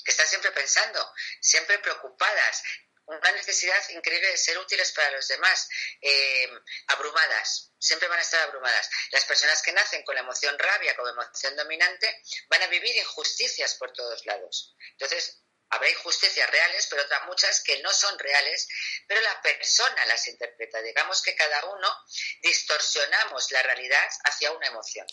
[0.04, 2.64] que están siempre pensando, siempre preocupadas,
[3.06, 5.68] una necesidad increíble de ser útiles para los demás,
[6.02, 6.50] eh,
[6.88, 8.90] abrumadas, siempre van a estar abrumadas.
[9.12, 13.76] Las personas que nacen con la emoción rabia como emoción dominante van a vivir injusticias
[13.76, 14.76] por todos lados.
[14.92, 18.68] Entonces, habrá injusticias reales, pero otras muchas que no son reales,
[19.08, 20.82] pero la persona las interpreta.
[20.82, 21.96] Digamos que cada uno
[22.42, 25.08] distorsionamos la realidad hacia una emoción.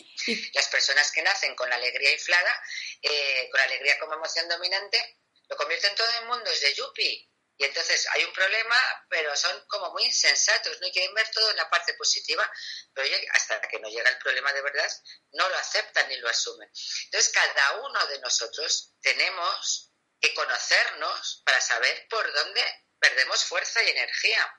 [0.55, 2.63] Las personas que nacen con la alegría inflada,
[3.03, 7.31] eh, con la alegría como emoción dominante, lo convierten todo en mundos de yuppie.
[7.61, 8.77] Y entonces hay un problema,
[9.09, 12.49] pero son como muy insensatos, no hay que ver todo en la parte positiva,
[12.95, 14.89] pero hasta que no llega el problema de verdad,
[15.33, 16.71] no lo aceptan ni lo asumen.
[17.07, 19.88] Entonces, cada uno de nosotros tenemos
[20.21, 22.65] que conocernos para saber por dónde
[22.99, 24.59] perdemos fuerza y energía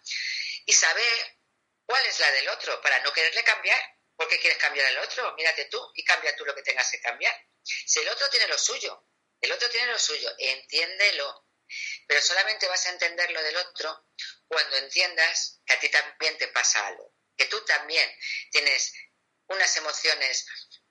[0.66, 1.40] y saber
[1.86, 3.82] cuál es la del otro para no quererle cambiar.
[4.16, 5.34] ¿Por qué quieres cambiar al otro?
[5.36, 7.36] Mírate tú y cambia tú lo que tengas que cambiar.
[7.64, 9.08] Si el otro tiene lo suyo,
[9.42, 11.48] el otro tiene lo suyo, entiéndelo.
[12.08, 14.08] Pero solamente vas a entender lo del otro
[14.48, 18.12] cuando entiendas que a ti también te pasa algo, que tú también
[18.52, 18.94] tienes
[19.48, 20.46] unas emociones,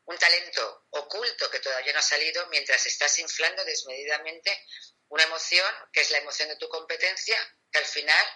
[0.08, 4.64] un talento oculto que todavía no ha salido mientras estás inflando desmedidamente
[5.08, 7.36] una emoción que es la emoción de tu competencia,
[7.70, 8.26] que al final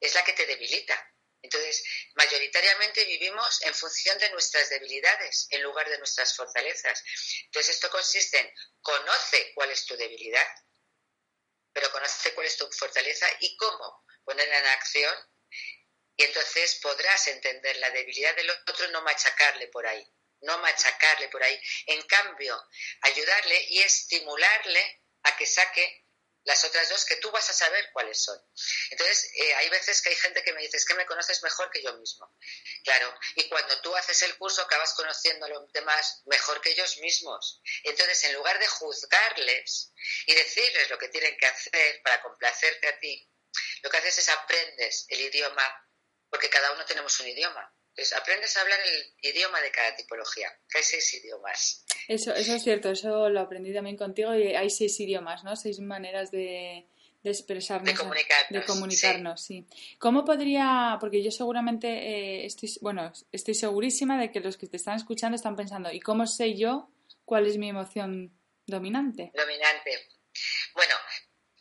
[0.00, 1.10] es la que te debilita.
[1.42, 7.02] Entonces, mayoritariamente vivimos en función de nuestras debilidades en lugar de nuestras fortalezas.
[7.44, 10.48] Entonces, esto consiste en conoce cuál es tu debilidad,
[11.74, 15.14] pero conoce cuál es tu fortaleza y cómo ponerla en acción.
[16.16, 20.02] Y entonces podrás entender la debilidad del otro, no machacarle por ahí,
[20.44, 21.60] no machacarle por ahí.
[21.86, 22.62] En cambio,
[23.02, 26.04] ayudarle y estimularle a que saque
[26.44, 28.38] las otras dos que tú vas a saber cuáles son.
[28.90, 31.70] Entonces, eh, hay veces que hay gente que me dice, es que me conoces mejor
[31.70, 32.36] que yo mismo.
[32.84, 36.98] Claro, y cuando tú haces el curso acabas conociendo a los demás mejor que ellos
[36.98, 37.62] mismos.
[37.82, 39.92] Entonces, en lugar de juzgarles
[40.26, 43.26] y decirles lo que tienen que hacer para complacerte a ti,
[43.82, 45.88] lo que haces es aprendes el idioma,
[46.28, 47.73] porque cada uno tenemos un idioma.
[47.96, 51.84] Entonces, aprendes a hablar el idioma de cada tipología, que hay seis idiomas.
[52.08, 55.54] Eso, eso es cierto, eso lo aprendí también contigo y hay seis idiomas, ¿no?
[55.54, 56.88] Seis maneras de,
[57.22, 57.92] expresarnos.
[57.92, 58.50] De comunicarnos.
[58.50, 59.64] De comunicarnos, sí.
[60.00, 64.76] ¿Cómo podría, porque yo seguramente eh, estoy, bueno, estoy segurísima de que los que te
[64.76, 66.90] están escuchando están pensando, ¿y cómo sé yo
[67.24, 69.30] cuál es mi emoción dominante?
[69.36, 70.08] Dominante.
[70.74, 70.94] Bueno,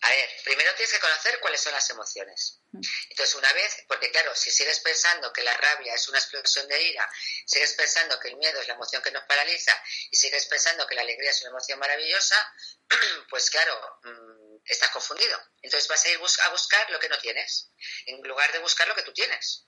[0.06, 2.60] a ver, primero tienes que conocer cuáles son las emociones.
[2.74, 2.82] Mm.
[3.10, 6.82] Entonces, una vez, porque claro, si sigues pensando que la rabia es una explosión de
[6.82, 7.10] ira,
[7.46, 10.96] sigues pensando que el miedo es la emoción que nos paraliza y sigues pensando que
[10.96, 12.54] la alegría es una emoción maravillosa,
[13.30, 15.42] pues claro, mm, estás confundido.
[15.62, 17.72] Entonces vas a ir a buscar lo que no tienes,
[18.06, 19.68] en lugar de buscar lo que tú tienes.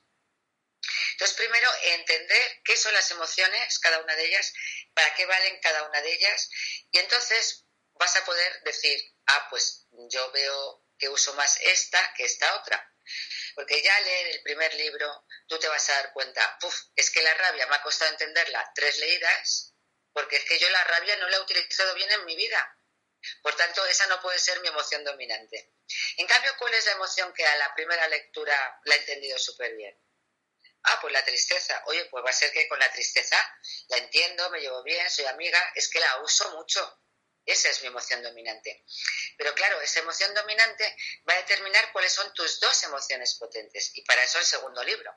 [1.13, 4.53] Entonces, primero, entender qué son las emociones, cada una de ellas,
[4.93, 6.49] para qué valen cada una de ellas,
[6.91, 12.25] y entonces vas a poder decir, ah, pues yo veo que uso más esta que
[12.25, 12.91] esta otra.
[13.55, 17.21] Porque ya leer el primer libro, tú te vas a dar cuenta, Puf, es que
[17.21, 19.73] la rabia me ha costado entenderla tres leídas,
[20.11, 22.77] porque es que yo la rabia no la he utilizado bien en mi vida.
[23.41, 25.73] Por tanto, esa no puede ser mi emoción dominante.
[26.17, 29.75] En cambio, ¿cuál es la emoción que a la primera lectura la he entendido súper
[29.75, 29.99] bien?
[30.83, 31.81] Ah, pues la tristeza.
[31.87, 33.37] Oye, pues va a ser que con la tristeza
[33.89, 37.01] la entiendo, me llevo bien, soy amiga, es que la uso mucho.
[37.45, 38.83] Esa es mi emoción dominante.
[39.37, 40.95] Pero claro, esa emoción dominante
[41.29, 43.91] va a determinar cuáles son tus dos emociones potentes.
[43.95, 45.13] Y para eso el segundo libro.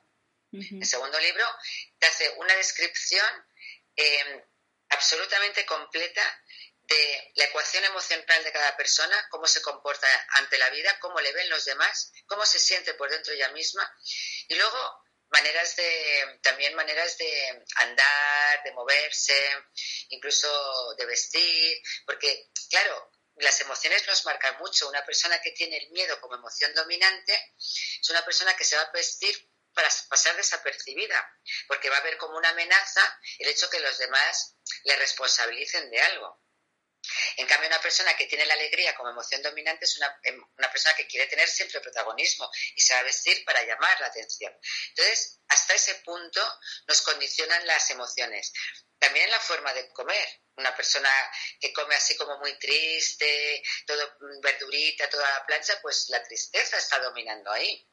[0.50, 1.46] El segundo libro
[1.98, 3.46] te hace una descripción
[3.96, 4.44] eh,
[4.88, 6.42] absolutamente completa
[6.88, 10.06] de la ecuación emocional de cada persona, cómo se comporta
[10.38, 13.94] ante la vida, cómo le ven los demás, cómo se siente por dentro ella misma.
[14.48, 19.34] Y luego maneras de, también maneras de andar, de moverse,
[20.08, 24.88] incluso de vestir, porque, claro, las emociones nos marcan mucho.
[24.88, 28.82] Una persona que tiene el miedo como emoción dominante es una persona que se va
[28.82, 31.24] a vestir para pasar desapercibida,
[31.68, 36.00] porque va a ver como una amenaza el hecho que los demás le responsabilicen de
[36.00, 36.42] algo.
[37.36, 40.94] En cambio, una persona que tiene la alegría como emoción dominante es una, em, persona
[40.94, 44.52] que quiere tener siempre protagonismo y se va a vestir para llamar la atención.
[44.88, 48.52] Entonces, hasta ese punto nos condicionan las emociones.
[48.98, 50.28] También la forma de comer.
[50.56, 51.10] Una persona
[51.60, 56.76] que come así como muy triste, todo mm, verdurita, toda la plancha, pues la tristeza
[56.76, 57.88] está dominando ahí.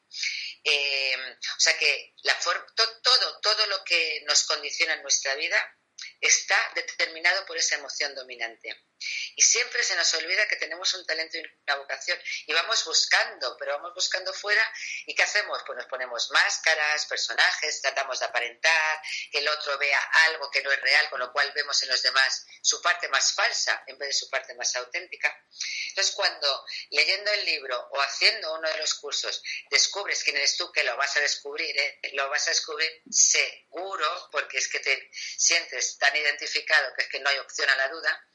[0.64, 5.76] Em, o sea que la todo, todo lo que nos condiciona en nuestra vida
[6.20, 8.86] está determinado por esa emoción dominante.
[9.34, 13.56] Y siempre se nos olvida que tenemos un talento y una vocación y vamos buscando,
[13.58, 14.62] pero vamos buscando fuera
[15.06, 15.62] y ¿qué hacemos?
[15.66, 20.72] Pues nos ponemos máscaras, personajes, tratamos de aparentar, que el otro vea algo que no
[20.72, 24.08] es real, con lo cual vemos en los demás su parte más falsa en vez
[24.08, 25.44] de su parte más auténtica.
[25.88, 30.70] Entonces, cuando leyendo el libro o haciendo uno de los cursos descubres quién eres tú,
[30.72, 32.00] que lo vas a descubrir, ¿eh?
[32.12, 37.20] lo vas a descubrir seguro, porque es que te sientes tan identificado que es que
[37.20, 38.28] no hay opción a la duda,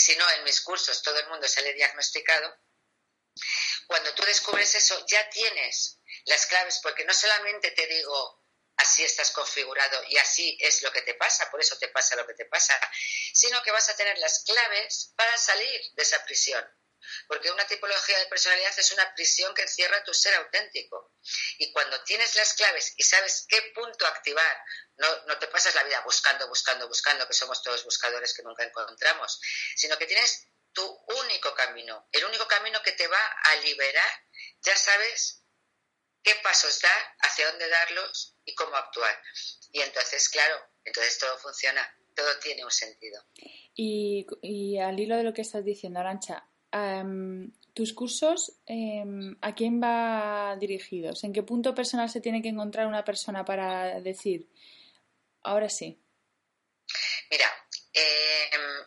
[0.00, 2.56] si no, en mis cursos todo el mundo sale diagnosticado,
[3.86, 8.44] cuando tú descubres eso ya tienes las claves, porque no solamente te digo
[8.78, 12.26] así estás configurado y así es lo que te pasa, por eso te pasa lo
[12.26, 12.78] que te pasa,
[13.34, 16.64] sino que vas a tener las claves para salir de esa prisión.
[17.26, 21.12] Porque una tipología de personalidad es una prisión que encierra tu ser auténtico.
[21.58, 24.64] Y cuando tienes las claves y sabes qué punto activar,
[24.96, 28.64] no, no, te pasas la vida buscando, buscando, buscando, que somos todos buscadores que nunca
[28.64, 29.40] encontramos,
[29.76, 30.84] sino que tienes tu
[31.24, 34.10] único camino, el único camino que te va a liberar,
[34.60, 35.42] ya sabes
[36.22, 39.20] qué pasos dar, hacia dónde darlos y cómo actuar.
[39.72, 43.24] Y entonces, claro, entonces todo funciona, todo tiene un sentido.
[43.74, 46.47] Y, y al hilo de lo que estás diciendo, Arancha,
[47.74, 51.24] ¿tus cursos em, a quién va dirigidos?
[51.24, 54.48] ¿En qué punto personal se tiene que encontrar una persona para decir,
[55.42, 55.98] ahora sí?
[57.30, 57.48] Mira,
[57.92, 58.84] em,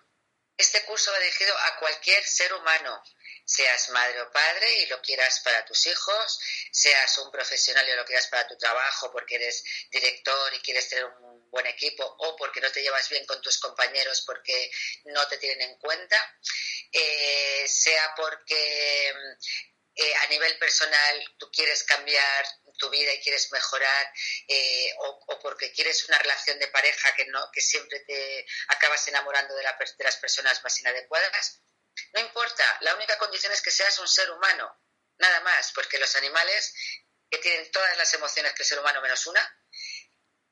[0.57, 3.01] este curso va dirigido a cualquier ser humano,
[3.45, 6.39] seas madre o padre y lo quieras para tus hijos,
[6.71, 11.05] seas un profesional y lo quieras para tu trabajo porque eres director y quieres tener
[11.05, 14.71] un buen equipo o porque no te llevas bien con tus compañeros porque
[15.05, 16.39] no te tienen en cuenta,
[16.91, 19.13] eh, sea porque
[19.93, 22.45] eh, a nivel personal tú quieres cambiar
[22.77, 24.13] tu vida y quieres mejorar
[24.47, 29.53] eh, o, porque quieres una relación de pareja que no que siempre te acabas enamorando
[29.53, 31.61] de, de las personas más inadecuadas
[32.13, 34.81] no importa la única condición es que seas un ser humano
[35.17, 36.73] nada más porque los animales
[37.29, 39.60] que tienen todas las emociones que el ser humano menos una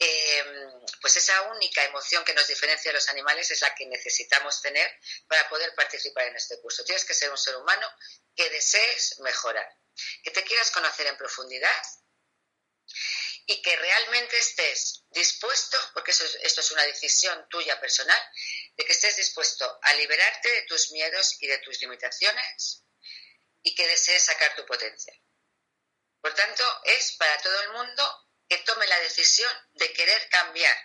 [0.01, 4.61] Em, pues esa única emoción que nos diferencia de los animales es la que necesitamos
[4.61, 4.89] tener
[5.27, 6.85] para poder participar en este curso.
[6.85, 7.85] Tienes que ser un ser humano
[8.33, 9.67] que desees mejorar,
[10.23, 11.83] que te quieras conocer en profundidad
[13.45, 18.21] y que realmente estés dispuesto, porque esto es una decisión tuya personal,
[18.77, 22.85] de que estés dispuesto a liberarte de tus miedos y de tus limitaciones
[23.63, 25.17] y que desees sacar tu potencial.
[26.21, 30.75] Por tanto, es para todo el mundo que tome la decisión de querer cambiar.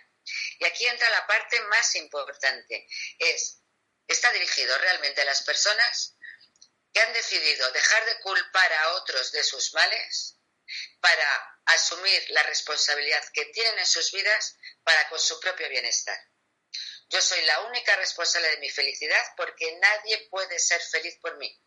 [0.59, 2.87] Y aquí entra la parte más importante,
[3.19, 3.61] es,
[4.07, 6.15] está dirigido realmente a las personas
[6.93, 10.37] que han decidido dejar de culpar a otros de sus males
[11.01, 16.17] para asumir la responsabilidad que tienen en sus vidas para con su propio bienestar.
[17.09, 21.61] Yo soy la única responsable de mi felicidad porque nadie puede ser feliz por mí.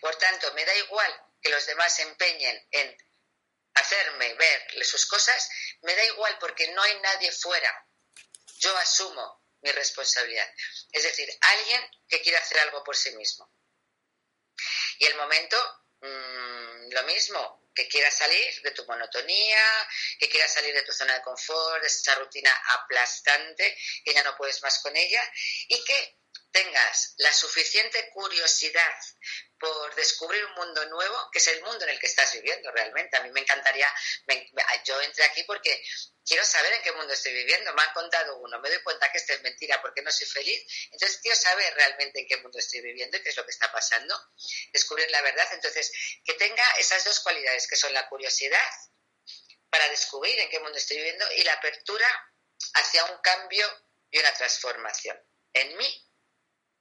[0.00, 2.96] Por tanto, me da igual que los demás se empeñen en
[3.74, 5.48] hacerme ver sus cosas,
[5.82, 7.86] me da igual porque no hay nadie fuera.
[8.58, 10.48] Yo asumo mi responsabilidad.
[10.92, 13.50] Es decir, alguien que quiere hacer algo por sí mismo.
[14.98, 15.56] Y el momento,
[16.00, 21.14] mm, lo mismo, que quiera salir de tu monotonía, que quiera salir de tu zona
[21.14, 25.32] de confort, de esa rutina aplastante, que ya no puedes más con ella,
[25.68, 26.18] y que
[26.52, 28.96] tengas la suficiente curiosidad
[29.64, 33.16] por descubrir un mundo nuevo, que es el mundo en el que estás viviendo realmente.
[33.16, 33.88] A mí me encantaría,
[34.84, 35.82] yo entré aquí porque
[36.26, 37.72] quiero saber en qué mundo estoy viviendo.
[37.72, 40.62] Me han contado uno, me doy cuenta que esto es mentira porque no soy feliz.
[40.92, 43.72] Entonces quiero saber realmente en qué mundo estoy viviendo y qué es lo que está
[43.72, 44.14] pasando,
[44.72, 45.48] descubrir la verdad.
[45.52, 45.90] Entonces,
[46.24, 48.70] que tenga esas dos cualidades, que son la curiosidad
[49.70, 52.06] para descubrir en qué mundo estoy viviendo y la apertura
[52.74, 53.66] hacia un cambio
[54.10, 55.18] y una transformación
[55.54, 56.10] en mí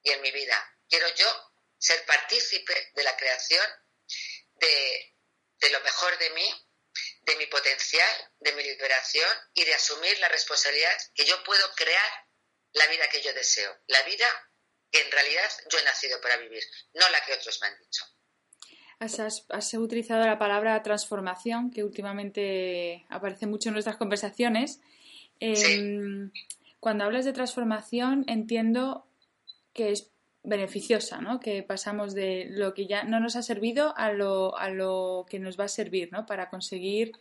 [0.04, 0.70] y en mi vida.
[0.90, 1.53] Quiero yo
[1.84, 3.66] ser partícipe de la creación
[4.56, 6.50] de, lo mejor de mí,
[7.24, 12.10] de mi potencial, de mi liberación y de asumir la responsabilidad que yo puedo crear
[12.72, 14.26] la vida que yo deseo, la vida
[14.92, 18.06] que en realidad yo he nacido para vivir, no la que otros me han dicho.
[19.00, 24.80] Has, utilizado la palabra transformación, que últimamente aparece mucho en nuestras conversaciones.
[25.42, 26.32] Em,
[26.80, 29.06] cuando hablas de transformación, entiendo
[29.74, 30.13] que es
[30.44, 31.40] beneficiosa, ¿no?
[31.40, 35.40] Que pasamos de lo que ya no nos ha servido a lo, a lo que
[35.40, 36.26] nos va a servir, ¿no?
[36.26, 37.14] Para conseguir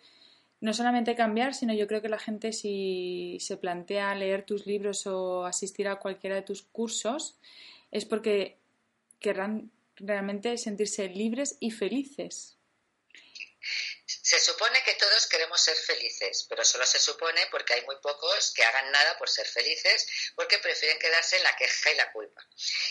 [0.60, 5.06] no solamente cambiar, sino yo creo que la gente si se plantea leer tus libros
[5.06, 7.36] o asistir a cualquiera de tus cursos
[7.90, 8.58] es porque
[9.18, 12.56] querrán realmente sentirse libres y felices.
[14.32, 18.50] Se supone que todos queremos ser felices, pero solo se supone porque hay muy pocos
[18.54, 22.40] que hagan nada por ser felices, porque prefieren quedarse en la queja y la culpa.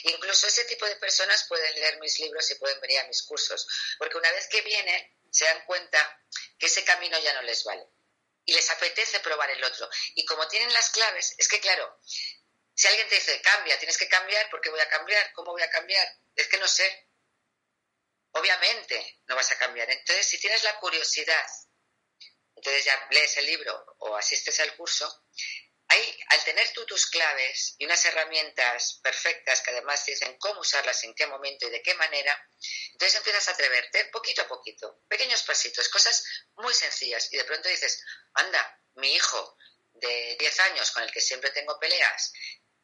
[0.03, 3.67] Incluso ese tipo de personas pueden leer mis libros y pueden venir a mis cursos,
[3.97, 6.21] porque una vez que vienen se dan cuenta
[6.59, 7.87] que ese camino ya no les vale
[8.45, 9.89] y les apetece probar el otro.
[10.13, 11.99] Y como tienen las claves, es que claro,
[12.75, 15.33] si alguien te dice, cambia, tienes que cambiar, ¿por qué voy a cambiar?
[15.33, 16.07] ¿Cómo voy a cambiar?
[16.35, 17.07] Es que no sé,
[18.31, 19.89] obviamente no vas a cambiar.
[19.89, 21.45] Entonces, si tienes la curiosidad,
[22.55, 25.25] entonces ya lees el libro o asistes al curso,
[25.87, 30.61] ahí, al tener tú tus claves y unas herramientas perfectas que además te dicen cómo
[30.61, 32.49] usarlas, en qué momento y de qué manera,
[32.93, 36.23] entonces empiezas a atreverte poquito a poquito, pequeños pasitos, cosas
[36.55, 39.57] muy sencillas y de pronto dices, anda, mi hijo
[39.93, 42.31] de 10 años con el que siempre tengo peleas,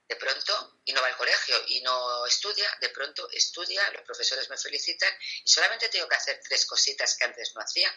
[0.08, 4.50] de pronto, y no va al colegio y no estudia, de pronto estudia, los profesores
[4.50, 7.91] me felicitan y solamente tengo que hacer tres cositas que antes no hacía.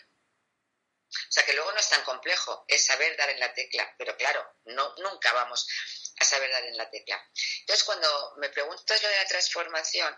[1.12, 4.16] O sea que luego no es tan complejo, es saber dar en la tecla, pero
[4.16, 5.66] claro, no, nunca vamos
[6.18, 7.20] a saber dar en la tecla.
[7.60, 10.16] Entonces, cuando me preguntas lo de la transformación,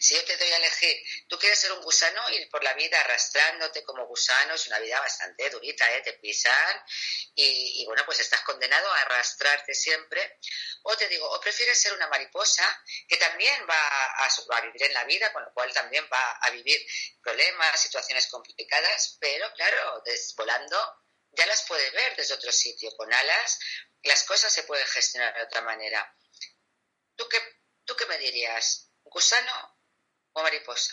[0.00, 0.96] Si yo te doy a elegir,
[1.28, 4.98] tú quieres ser un gusano, ir por la vida arrastrándote como gusano, es una vida
[4.98, 6.02] bastante durita, ¿eh?
[6.02, 6.84] te pisan
[7.34, 10.38] y, bueno, pues estás condenado a arrastrarte siempre.
[10.82, 12.64] O te digo, o prefieres ser una mariposa
[13.06, 16.50] que también va a, a vivir en la vida, con lo cual también va a
[16.50, 16.84] vivir
[17.22, 20.02] problemas, situaciones complicadas, pero claro,
[20.36, 21.00] volando
[21.32, 23.58] ya las puede ver desde otro sitio, con alas,
[24.02, 26.16] las cosas se pueden gestionar de otra manera.
[27.14, 27.38] ¿Tú qué,
[27.84, 28.89] tú qué me dirías?
[29.10, 29.52] ¿Gusano
[30.32, 30.92] o mariposa?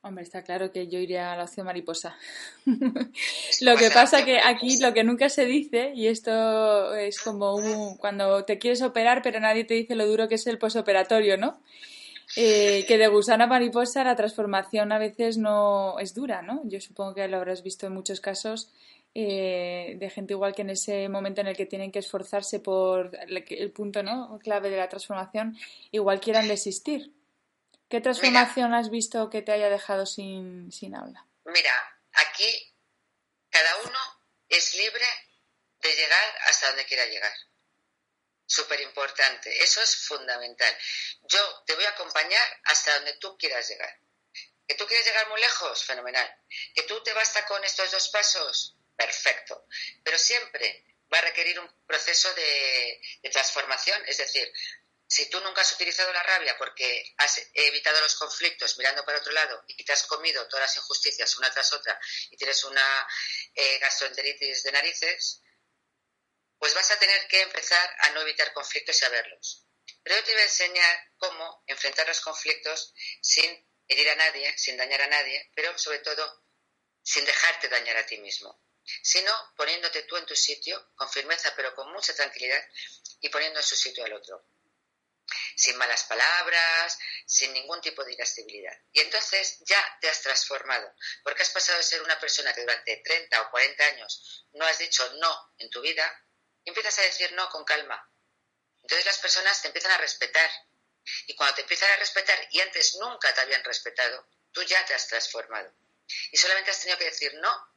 [0.00, 2.16] Hombre, está claro que yo iría a la opción mariposa.
[3.60, 7.96] lo que pasa que aquí lo que nunca se dice, y esto es como un,
[7.96, 11.60] cuando te quieres operar, pero nadie te dice lo duro que es el posoperatorio, ¿no?
[12.36, 16.62] Eh, que de gusano a mariposa la transformación a veces no es dura, ¿no?
[16.64, 18.70] Yo supongo que lo habrás visto en muchos casos
[19.14, 23.18] eh, de gente igual que en ese momento en el que tienen que esforzarse por
[23.26, 24.38] el, punto ¿no?
[24.38, 25.56] clave de la transformación,
[25.90, 27.12] igual quieran desistir.
[27.88, 31.26] ¿Qué transformación has visto que te haya dejado sin, sin habla?
[31.44, 32.74] Mira, aquí
[33.50, 33.98] cada uno
[34.48, 35.06] es libre
[35.80, 37.32] de llegar hasta donde quiera llegar.
[38.46, 40.76] Súper importante, eso es fundamental.
[41.22, 44.00] Yo te voy a acompañar hasta donde tú quieras llegar.
[44.66, 45.84] ¿Que tú quieres llegar muy lejos?
[45.84, 46.28] Fenomenal.
[46.74, 48.78] ¿Que tú te basta con estos dos pasos?
[48.98, 49.64] perfecto.
[50.02, 54.52] Pero siempre va a requerir un proceso de, transformación, es decir,
[55.10, 59.32] si tú nunca has utilizado la rabia porque has evitado los conflictos mirando para otro
[59.32, 61.98] lado y te has comido todas las injusticias una tras otra
[62.30, 63.08] y tienes una
[63.54, 65.42] eh, gastroenteritis de narices,
[66.58, 69.64] pues vas a tener que empezar a no evitar conflictos y a verlos.
[70.02, 72.92] Pero yo te voy a enseñar cómo enfrentar los conflictos
[73.22, 76.44] sin herir a nadie, sin dañar a nadie, pero sobre todo
[77.02, 78.62] sin dejarte dañar a ti mismo
[79.02, 82.62] sino poniéndote tú en tu sitio, con firmeza pero con mucha tranquilidad,
[83.20, 84.46] y poniendo en su sitio al otro.
[85.58, 86.96] Sin malas palabras,
[87.26, 88.78] sin ningún tipo de irascibilidad.
[88.92, 90.94] Y entonces ya te has transformado,
[91.24, 94.78] porque has pasado de ser una persona que durante 30 o 40 años no has
[94.78, 96.24] dicho no en tu vida,
[96.62, 98.08] y empiezas a decir no con calma.
[98.82, 100.48] Entonces las personas te empiezan a respetar.
[101.26, 104.94] Y cuando te empiezan a respetar y antes nunca te habían respetado, tú ya te
[104.94, 105.74] has transformado.
[106.30, 107.74] Y solamente has tenido que decir no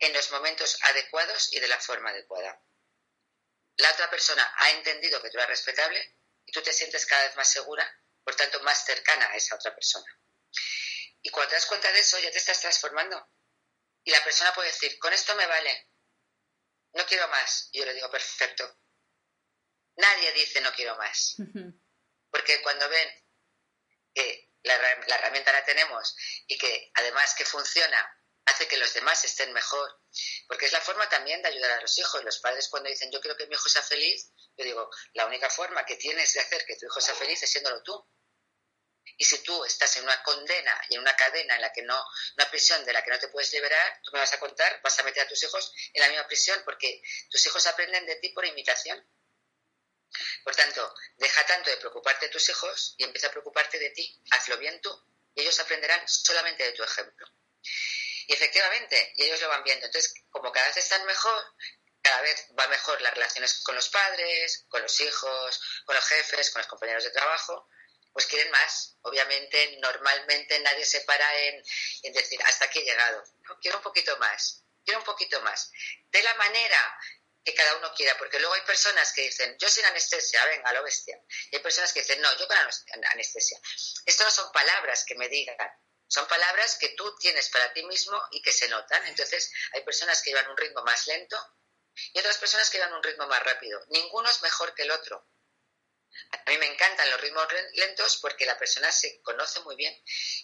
[0.00, 2.60] en los momentos adecuados y de la forma adecuada.
[3.76, 6.16] La otra persona ha entendido que tú eres respetable
[6.54, 7.84] tú te sientes cada vez más segura,
[8.22, 10.06] por tanto más cercana a esa otra persona.
[11.20, 13.28] Y cuando te das cuenta de eso, ya te estás transformando.
[14.04, 15.90] Y la persona puede decir, con esto me vale,
[16.92, 17.70] no quiero más.
[17.72, 18.78] Y yo le digo, perfecto.
[19.96, 21.36] Nadie dice no quiero más.
[22.30, 23.08] Porque cuando ven
[24.14, 29.24] que la, la herramienta la tenemos y que además que funciona hace que los demás
[29.24, 30.00] estén mejor,
[30.46, 32.22] porque es la forma también de ayudar a los hijos.
[32.24, 35.50] Los padres cuando dicen yo quiero que mi hijo sea feliz, yo digo, la única
[35.50, 38.06] forma que tienes de hacer que tu hijo sea feliz es siéndolo tú.
[39.16, 42.04] Y si tú estás en una condena y en una cadena en la que no,
[42.36, 44.98] una prisión de la que no te puedes liberar, tú me vas a contar, vas
[44.98, 48.30] a meter a tus hijos en la misma prisión porque tus hijos aprenden de ti
[48.30, 49.06] por imitación.
[50.42, 54.22] Por tanto, deja tanto de preocuparte de tus hijos y empieza a preocuparte de ti.
[54.30, 54.90] Hazlo bien tú
[55.34, 57.26] y ellos aprenderán solamente de tu ejemplo.
[58.26, 59.86] Y efectivamente, y ellos lo van viendo.
[59.86, 61.44] Entonces, como cada vez están mejor,
[62.02, 66.50] cada vez va mejor las relaciones con los padres, con los hijos, con los jefes,
[66.50, 67.68] con los compañeros de trabajo,
[68.12, 68.96] pues quieren más.
[69.02, 71.62] Obviamente, normalmente nadie se para en,
[72.12, 73.24] decir, hasta aquí he llegado.
[73.60, 75.70] quiero un poquito más, quiero un poquito más.
[76.10, 76.98] De la manera
[77.44, 80.82] que cada uno quiera, porque luego hay personas que dicen, yo sin anestesia, venga, lo
[80.82, 81.18] bestia.
[81.50, 82.56] Y hay personas que dicen, no, yo con
[83.12, 83.58] anestesia.
[84.06, 85.56] Esto no son palabras que me digan,
[86.06, 89.06] son palabras que tú tienes para ti mismo y que se notan.
[89.06, 91.36] Entonces, hay personas que llevan un ritmo más lento
[92.12, 93.80] y otras personas que llevan un ritmo más rápido.
[93.88, 95.26] Ninguno es mejor que el otro.
[96.32, 99.94] A mí me encantan los ritmos lentos porque la persona se conoce muy bien.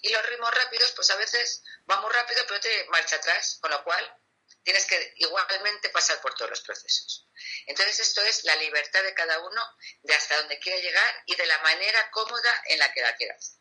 [0.02, 3.70] Y los ritmos rápidos, pues a veces va muy rápido, pero te marcha atrás, con
[3.70, 4.16] lo cual
[4.62, 7.28] tienes que igualmente pasar por todos los procesos.
[7.66, 9.62] Entonces, esto es la libertad de cada uno
[10.02, 13.34] de hasta dónde quiere llegar y de la manera cómoda en la que la quiera
[13.34, 13.59] hacer.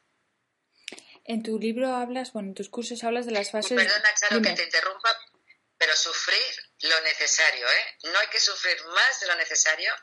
[1.30, 3.78] En tu libro hablas, bueno, en tus cursos hablas de las fases.
[3.78, 5.16] Perdona, Charo, que te interrumpa,
[5.78, 6.42] pero sufrir
[6.82, 7.98] lo necesario, ¿eh?
[8.12, 9.94] No hay que sufrir más de lo necesario,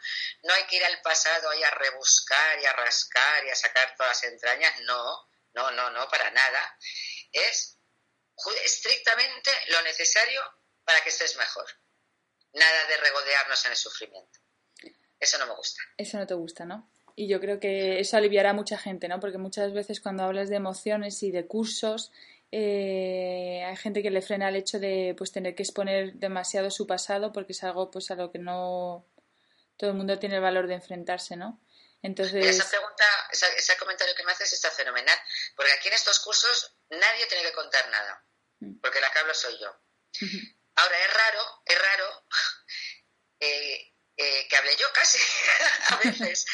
[0.45, 3.93] no hay que ir al pasado ahí a rebuscar y a rascar y a sacar
[3.97, 6.79] todas las entrañas, no, no, no, no, para nada.
[7.33, 7.77] Es
[8.63, 10.41] estrictamente lo necesario
[10.85, 11.67] para que estés mejor.
[12.53, 14.39] Nada de regodearnos en el sufrimiento.
[15.19, 15.83] Eso no me gusta.
[15.97, 16.89] Eso no te gusta, ¿no?
[17.17, 19.19] Y yo creo que eso aliviará a mucha gente, ¿no?
[19.19, 22.13] Porque muchas veces cuando hablas de emociones y de cursos,
[22.53, 26.87] eh, hay gente que le frena el hecho de pues tener que exponer demasiado su
[26.87, 29.07] pasado porque es algo pues a lo que no
[29.79, 31.61] todo el mundo tiene el valor de enfrentarse, ¿no?
[32.03, 32.45] Entonces...
[32.45, 35.19] esa pregunta, ese comentario que me haces está fenomenal,
[35.57, 38.25] porque aquí en estos cursos nadie tiene que contar nada,
[38.61, 38.81] mm.
[38.81, 39.75] porque la que hablo soy yo.
[40.77, 42.27] Ahora, es raro, es raro
[43.41, 45.19] eh, eh, que hable yo casi
[45.89, 46.47] a veces,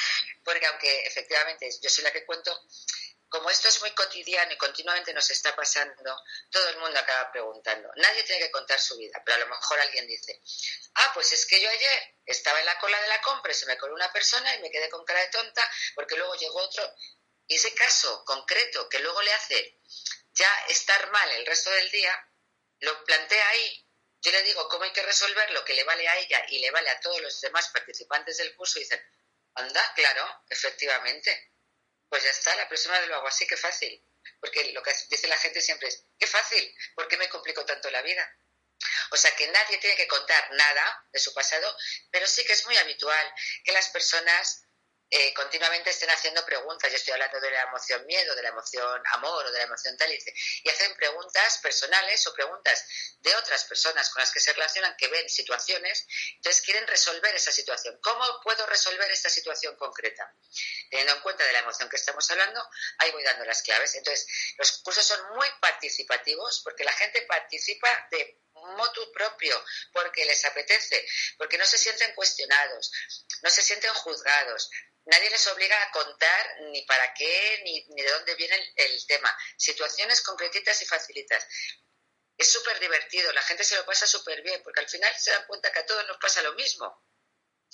[0.44, 2.58] porque aunque efectivamente yo soy la que cuento,
[3.32, 6.14] como esto es muy cotidiano y continuamente nos está pasando,
[6.50, 7.90] todo el mundo acaba preguntando.
[7.96, 10.38] Nadie tiene que contar su vida, pero a lo mejor alguien dice,
[10.96, 13.64] ah, pues es que yo ayer estaba en la cola de la compra y se
[13.64, 16.94] me coló una persona y me quedé con cara de tonta porque luego llegó otro.
[17.46, 19.80] Y ese caso concreto que luego le hace
[20.32, 22.28] ya estar mal el resto del día,
[22.80, 23.88] lo plantea ahí.
[24.20, 26.70] Yo le digo cómo hay que resolver lo que le vale a ella y le
[26.70, 29.02] vale a todos los demás participantes del curso y dicen,
[29.54, 31.52] anda, claro, efectivamente
[32.12, 34.04] pues ya está, la próxima vez lo hago así, qué fácil.
[34.38, 37.90] Porque lo que dice la gente siempre es, qué fácil, ¿por qué me complico tanto
[37.90, 38.36] la vida?
[39.12, 41.74] O sea que nadie tiene que contar nada de su pasado,
[42.10, 43.34] pero sí que es muy habitual
[43.64, 44.62] que las personas
[45.14, 46.90] eh, continuamente estén haciendo preguntas.
[46.90, 49.94] Yo estoy hablando de la emoción miedo, de la emoción amor o de la emoción
[49.98, 52.82] tal, y hacen preguntas personales o preguntas
[53.20, 56.06] de otras personas con las que se relacionan, que ven situaciones,
[56.36, 57.98] entonces quieren resolver esa situación.
[58.02, 60.34] ¿Cómo puedo resolver esta situación concreta?
[60.88, 63.94] Teniendo en cuenta de la emoción que estamos hablando, ahí voy dando las claves.
[63.94, 70.42] Entonces, los cursos son muy participativos porque la gente participa de motu propio, porque les
[70.46, 71.06] apetece,
[71.36, 72.92] porque no se sienten cuestionados,
[73.42, 74.70] no se sienten juzgados,
[75.06, 79.36] nadie les obliga a contar ni para qué ni, de dónde viene el, tema.
[79.56, 81.46] Situaciones concretitas y facilitas.
[82.36, 85.46] Es súper divertido, la gente se lo pasa súper bien, porque al final se dan
[85.46, 87.04] cuenta que a todos nos pasa lo mismo.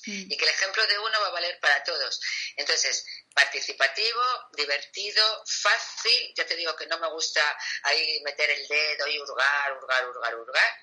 [0.07, 0.31] Mm.
[0.31, 2.21] Y que el ejemplo de uno va a valer para todos.
[2.57, 3.05] Entonces,
[3.35, 4.23] participativo,
[4.53, 6.33] divertido, fácil.
[6.37, 7.41] Ya te digo que no me gusta
[7.83, 10.81] ahí meter el dedo y hurgar, hurgar, hurgar, hurgar.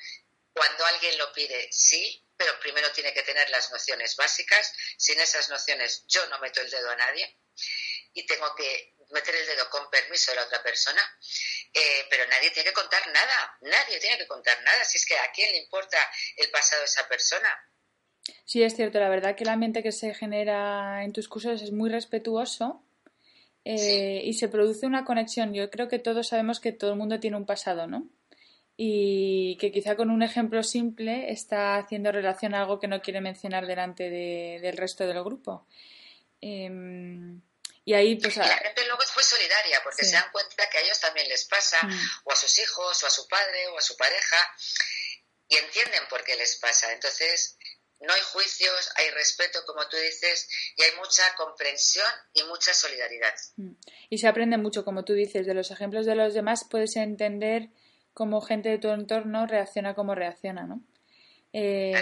[0.55, 4.71] Cuando alguien lo pide, sí, pero primero tiene que tener las nociones básicas.
[4.97, 7.37] Sin esas nociones yo no meto el dedo a nadie
[8.13, 11.01] y tengo que meter el dedo con permiso de la otra persona,
[11.73, 15.17] eh, pero nadie tiene que contar nada, nadie tiene que contar nada, si es que
[15.17, 15.97] a quién le importa
[16.37, 17.49] el pasado de esa persona.
[18.45, 21.71] Sí, es cierto, la verdad que el ambiente que se genera en tus cursos es
[21.71, 22.83] muy respetuoso
[23.65, 25.53] eh, y se produce una conexión.
[25.53, 28.07] Yo creo que todos sabemos que todo el mundo tiene un pasado, ¿no?
[28.77, 33.21] Y que quizá con un ejemplo simple está haciendo relación a algo que no quiere
[33.21, 35.65] mencionar delante del resto del grupo.
[36.41, 37.41] Em,
[37.85, 38.35] y ahí, pues.
[38.35, 41.45] la gente luego es muy solidaria porque se dan cuenta que a ellos también les
[41.45, 41.99] pasa, mm.
[42.25, 44.37] o a sus hijos, o a su padre, o a su pareja,
[45.47, 46.91] y entienden por qué les pasa.
[46.91, 47.57] Entonces,
[47.99, 53.35] no hay juicios, hay respeto, como tú dices, y hay mucha comprensión y mucha solidaridad.
[53.55, 53.75] Mm.
[54.09, 57.69] Y se aprende mucho, como tú dices, de los ejemplos de los demás, puedes entender
[58.15, 60.81] cómo gente de tu entorno reacciona como reacciona, ¿no?
[61.57, 61.93] Eh,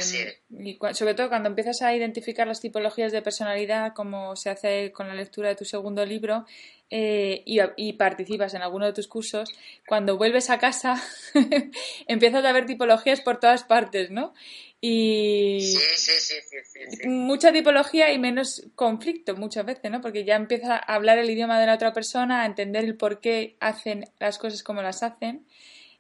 [0.50, 5.08] y sobre todo cuando empiezas a identificar las tipologías de personalidad, como se hace con
[5.08, 6.46] la lectura de tu segundo libro,
[6.90, 9.50] eh, y, participas en alguno de tus cursos,
[9.88, 11.02] cuando vuelves a casa
[12.08, 14.34] empiezas a ver tipologías por todas partes, ¿no?
[14.82, 20.02] Y sí, sí, sí, mucha tipología y menos conflicto muchas veces, ¿no?
[20.02, 23.20] Porque ya empiezas a hablar el idioma de la otra persona, a entender el por
[23.20, 25.46] qué hacen las cosas como las hacen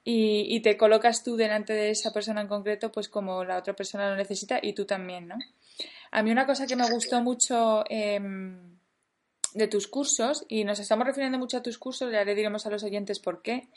[0.05, 4.09] y, te colocas tú delante de esa persona en concreto, pues como la otra persona
[4.09, 5.35] lo necesita y tú también, ¿no?
[6.11, 8.77] A mí una cosa que me gustó mucho em,
[9.53, 12.69] de tus cursos, y nos estamos refiriendo mucho a tus cursos, ya le diremos a
[12.69, 13.69] los oyentes por qué,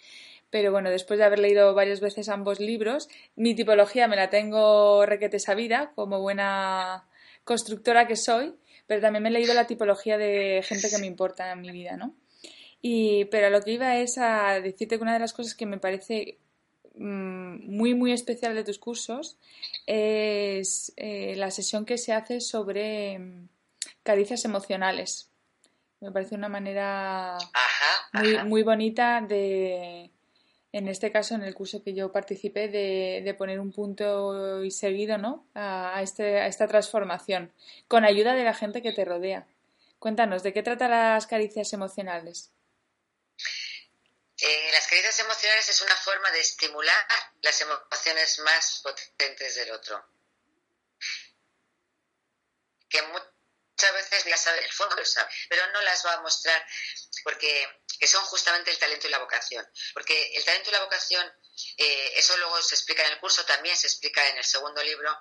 [0.50, 5.06] pero bueno, después de haber leído varias veces ambos libros, mi tipología me la tengo
[5.06, 7.04] requete sabida, como buena
[7.44, 8.54] constructora que soy,
[8.86, 11.96] pero también me he leído la tipología de gente que me importa en mi vida,
[11.96, 12.14] ¿no?
[12.82, 15.78] Y, pero lo que iba es a decirte que una de las cosas que me
[15.78, 16.38] parece
[16.94, 19.38] mm, muy, muy especial de tus cursos
[19.86, 23.48] es eh, la sesión que se hace sobre mm,
[24.02, 25.30] caricias emocionales.
[26.00, 27.38] Me parece una manera
[28.12, 30.10] muy, muy bonita de,
[30.76, 34.70] en este caso, en el curso que yo participé, de, de poner un punto y
[34.70, 35.46] seguido ¿no?
[35.54, 37.50] a, este, a esta transformación,
[37.88, 39.46] con ayuda de la gente que te rodea.
[39.98, 42.52] Cuéntanos, ¿de qué trata las caricias emocionales?
[44.38, 47.06] Eh, las caricias emocionales es una forma de estimular
[47.40, 50.06] las emociones más potentes del otro.
[52.88, 56.66] Que muchas veces ya sabe, el fondo lo sabe, pero no las va a mostrar
[57.24, 57.66] porque
[58.06, 59.66] son justamente el talento y la vocación.
[59.94, 61.26] Porque el talento y la vocación,
[61.78, 65.18] eh, eso luego se explica en el curso, también se explica en el segundo libro,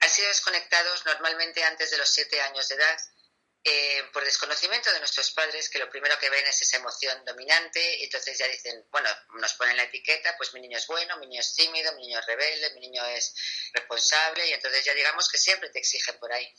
[0.00, 2.98] han sido desconectados normalmente antes de los siete años de edad
[3.64, 7.98] eh, por desconocimiento de nuestros padres, que lo primero que ven es esa emoción dominante,
[7.98, 11.28] y entonces ya dicen, bueno, nos ponen la etiqueta, pues mi niño es bueno, mi
[11.28, 13.34] niño es tímido, mi niño es rebelde, mi niño es
[13.72, 16.52] responsable, y entonces ya digamos que siempre te exigen por ahí.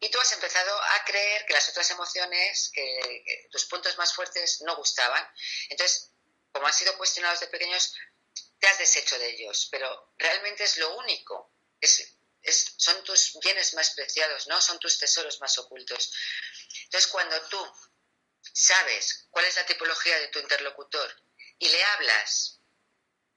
[0.00, 4.60] Y tú has empezado a creer que las otras emociones, que, tus puntos más fuertes
[4.62, 5.24] no gustaban.
[5.68, 6.10] Entonces,
[6.50, 7.94] como han sido cuestionados de pequeños,
[8.58, 11.52] te has deshecho de ellos, pero realmente es lo único.
[12.76, 14.60] Son tus bienes más preciados, ¿no?
[14.60, 16.12] Son tus tesoros más ocultos.
[16.84, 17.64] Entonces, cuando tú
[18.52, 21.14] sabes cuál es la tipología de tu interlocutor
[21.58, 22.60] y le hablas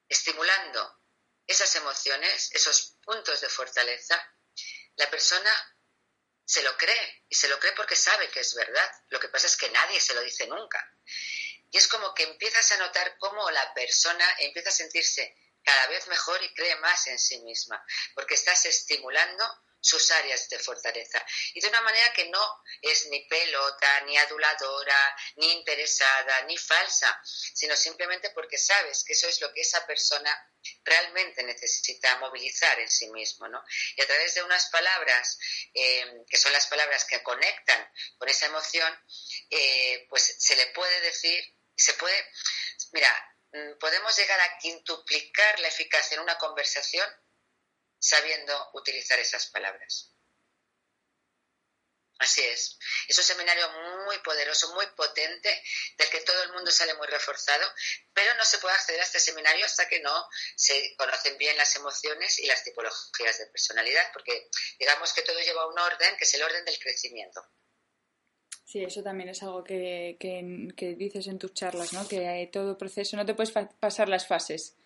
[0.08, 1.00] estimulando
[1.46, 4.20] esas emociones, esos puntos de fortaleza,
[4.96, 5.76] la persona
[6.44, 8.90] se lo cree y se lo cree porque sabe que es verdad.
[9.08, 10.96] Lo que pasa es que nadie se lo dice nunca.
[11.70, 15.36] Y es como que empiezas a notar cómo la persona empieza a sentirse
[15.66, 19.44] cada vez mejor y cree más en sí misma, porque estás estimulando
[19.80, 21.24] sus áreas de fortaleza.
[21.54, 27.20] Y de una manera que no es ni pelota, ni aduladora, ni interesada, ni falsa,
[27.24, 30.32] sino simplemente porque sabes que eso es lo que esa persona
[30.84, 33.48] realmente necesita movilizar en sí mismo.
[33.48, 33.62] ¿no?
[33.96, 35.38] Y a través de unas palabras,
[35.74, 38.92] eh, que son las palabras que conectan con esa emoción,
[39.50, 41.44] eh, pues se le puede decir,
[41.76, 42.16] se puede,
[42.92, 43.35] mira,
[43.80, 47.08] podemos llegar a quintuplicar la eficacia en una conversación
[47.98, 50.12] sabiendo utilizar esas palabras.
[52.18, 52.78] Así es.
[53.08, 53.68] Es un seminario
[54.06, 55.62] muy poderoso, muy potente,
[55.98, 57.70] del que todo el mundo sale muy reforzado,
[58.14, 61.76] pero no se puede acceder a este seminario hasta que no se conocen bien las
[61.76, 66.34] emociones y las tipologías de personalidad, porque digamos que todo lleva un orden, que es
[66.34, 67.46] el orden del crecimiento.
[68.66, 72.06] Sí, eso también es algo que, que, dices en tus charlas, ¿no?
[72.08, 74.76] Que todo proceso, no te puedes pasar las fases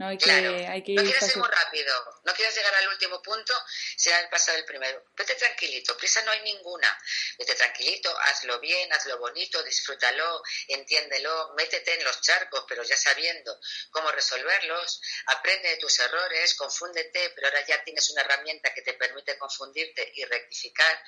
[0.00, 0.52] no, hay que, claro.
[0.52, 1.94] no quieres ir muy rápido,
[2.24, 3.54] no quieres llegar al último punto
[3.98, 5.04] sin haber pasado el primero.
[5.14, 6.98] Vete tranquilito, prisa no hay ninguna.
[7.38, 13.60] Vete tranquilito, hazlo bien, hazlo bonito, disfrútalo, entiéndelo, métete en los charcos, pero ya sabiendo
[13.90, 18.94] cómo resolverlos, aprende de tus errores, confúndete, pero ahora ya tienes una herramienta que te
[18.94, 20.98] permite confundirte y rectificar.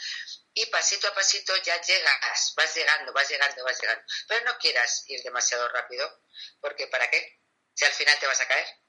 [0.52, 4.04] Y pasito a pasito ya llegas, vas llegando, vas llegando, vas llegando.
[4.28, 6.24] Pero no quieras ir demasiado rápido,
[6.60, 7.40] porque ¿para qué?
[7.72, 8.81] Si al final te vas a caer.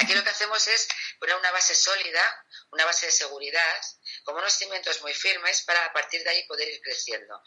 [0.00, 0.88] Aquí lo que hacemos es
[1.20, 3.80] poner una base sólida, una base de seguridad,
[4.24, 7.40] como unos cimientos muy firmes para a partir de ahí poder ir creciendo.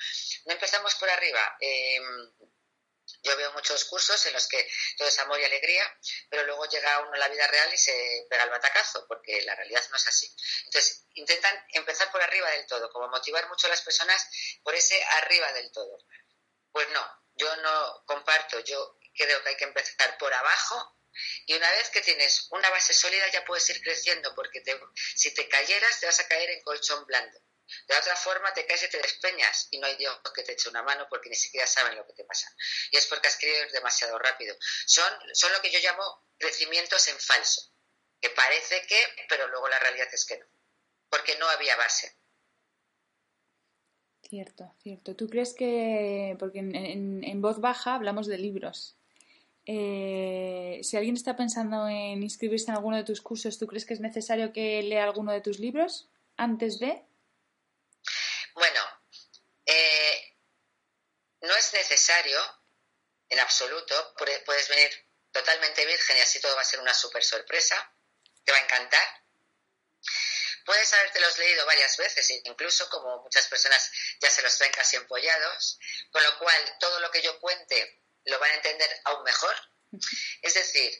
[0.46, 1.58] No empezamos por arriba.
[1.60, 2.32] Em,
[3.24, 5.84] yo veo muchos cursos en los que todo es amor y alegría,
[6.30, 9.56] pero luego llega uno a la vida real y se pega el batacazo, porque la
[9.56, 10.34] realidad no es así.
[10.66, 14.26] Entonces, intentan empezar por arriba del todo, como motivar mucho a las personas
[14.64, 15.98] por ese arriba del todo.
[16.72, 20.97] Pues no, yo no comparto, yo creo que hay que empezar por abajo
[21.46, 24.64] y una vez que tienes una base sólida ya puedes ir creciendo, porque
[25.16, 27.40] si te cayeras te vas a caer en colchón blando.
[27.88, 30.70] De otra forma te caes y te despeñas y no hay Dios que te eche
[30.70, 32.50] una mano porque ni siquiera saben lo que te pasa.
[32.92, 34.56] Y es porque has querido ir demasiado rápido.
[34.86, 37.62] Son, son lo que yo llamo crecimientos en falso,
[38.22, 40.46] que parece que, pero luego la realidad es que no,
[41.10, 42.16] porque no había base.
[44.22, 45.16] Cierto, cierto.
[45.16, 48.98] ¿Tú crees que, porque en voz baja hablamos de libros,
[49.70, 53.94] eh, si alguien está pensando en inscribirse en alguno de tus cursos, ¿tú crees que
[53.94, 57.06] es necesario que lea alguno de tus libros antes de?
[58.54, 58.82] Bueno,
[59.66, 60.38] eh,
[61.42, 62.40] no es necesario
[63.30, 64.16] en absoluto.
[64.46, 64.90] Puedes venir
[65.32, 67.76] totalmente virgen y así todo va a ser una súper sorpresa.
[68.44, 69.08] Te va a encantar.
[70.66, 75.80] Puedes habértelos leído varias veces, incluso como muchas personas ya se los traen casi empollados,
[76.12, 79.56] con lo cual todo lo que yo cuente lo van a entender aún mejor.
[80.42, 80.92] Es decir,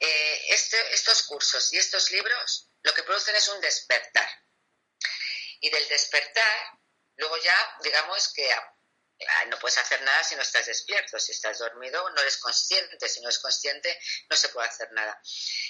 [0.00, 4.28] eh, este, estos cursos y estos libros lo que producen es un despertar.
[5.60, 6.78] Y del despertar,
[7.16, 11.18] luego ya, digamos que ah, no puedes hacer nada si no estás despierto.
[11.18, 13.08] Si estás dormido, no eres consciente.
[13.08, 15.18] Si no eres consciente, no se puede hacer nada.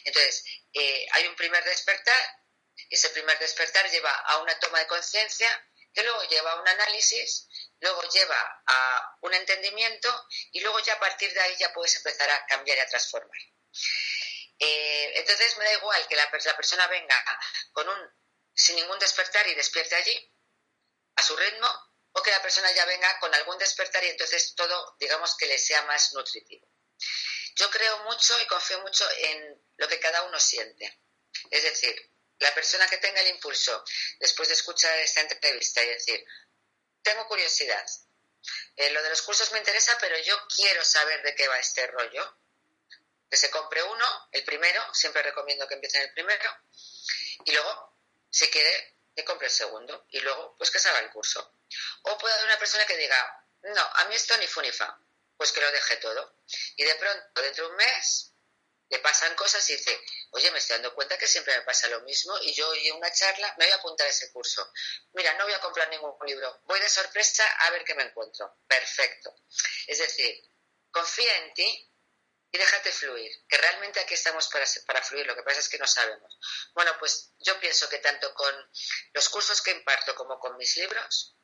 [0.04, 2.40] Entonces, eh, hay un primer despertar.
[2.90, 7.48] Ese primer despertar lleva a una toma de conciencia que luego lleva a un análisis,
[7.80, 12.28] luego lleva a un entendimiento y luego ya a partir de ahí ya puedes empezar
[12.30, 13.38] a cambiar y a transformar.
[14.58, 17.16] Eh, entonces me da igual que la, persona venga
[17.72, 17.98] con un,
[18.54, 20.32] sin ningún despertar y despierte allí,
[21.16, 21.68] a su ritmo,
[22.12, 25.58] o que la persona ya venga con algún despertar y entonces todo, digamos, que le
[25.58, 26.68] sea más nutritivo.
[27.56, 31.00] Yo creo mucho y confío mucho en lo que cada uno siente.
[31.50, 33.84] Es decir, la persona que tenga el impulso,
[34.18, 36.24] después de escuchar esta entrevista y decir,
[37.02, 37.86] tengo curiosidad,
[38.76, 41.86] eh, lo de los cursos me interesa, pero yo quiero saber de qué va este
[41.86, 42.36] rollo,
[43.30, 46.50] que se compre uno, el primero, siempre recomiendo que empiecen el primero,
[47.44, 47.96] y luego,
[48.30, 51.54] si quiere, que compre el segundo, y luego, pues que se haga el curso.
[52.02, 54.98] O puede haber una persona que diga, no, a mí esto ni funifa,
[55.36, 56.36] pues que lo deje todo.
[56.76, 58.33] Y de pronto, dentro de un mes,
[58.88, 59.98] le pasan cosas y dice,
[60.30, 63.12] oye, me estoy dando cuenta que siempre me pasa lo mismo y yo oí una
[63.12, 64.70] charla, me voy a apuntar a ese curso.
[65.12, 68.58] Mira, no voy a comprar ningún libro, voy de sorpresa a ver qué me encuentro.
[68.66, 69.34] Perfecto.
[69.86, 70.40] Es decir,
[70.90, 71.90] confía en ti
[72.52, 75.78] y déjate fluir, que realmente aquí estamos para, para fluir, lo que pasa es que
[75.78, 76.38] no sabemos.
[76.72, 78.54] Bueno, pues yo pienso que tanto con
[79.12, 81.36] los cursos que imparto como con mis libros,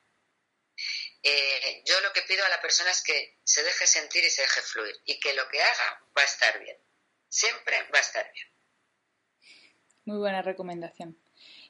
[1.23, 4.41] eh, yo lo que pido a la persona es que se deje sentir y se
[4.41, 6.77] deje fluir y que lo que haga va a estar bien.
[7.31, 8.45] Siempre va a estar bien.
[10.03, 11.17] Muy buena recomendación.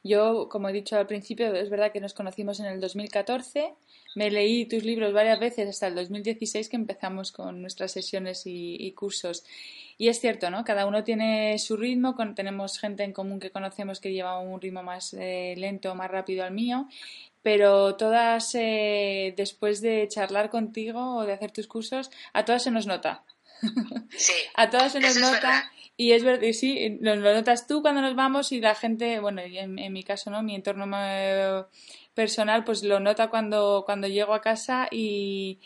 [0.04, 3.76] Yo, como he dicho al principio, es verdad que nos conocimos en el 2014.
[4.16, 8.92] Me leí tus libros varias veces hasta el 2016 que empezamos con nuestras sesiones y,
[8.94, 9.46] cursos.
[10.00, 10.64] Y es cierto, ¿no?
[10.64, 14.82] Cada uno tiene su ritmo, tenemos gente en común que conocemos que lleva un ritmo
[14.82, 16.88] más eh, lento, más rápido al mío,
[17.44, 22.72] pero todas, eh, después de charlar contigo o de hacer tus cursos, a todas se
[22.72, 23.24] nos nota.
[24.18, 28.02] Sí, a todas se nos nota y es verdad, sí, nos lo notas tú cuando
[28.02, 30.42] nos vamos y la gente, bueno, en, en mi caso, ¿no?
[30.42, 30.88] Mi entorno
[32.14, 35.60] personal, pues lo nota cuando, cuando llego a casa y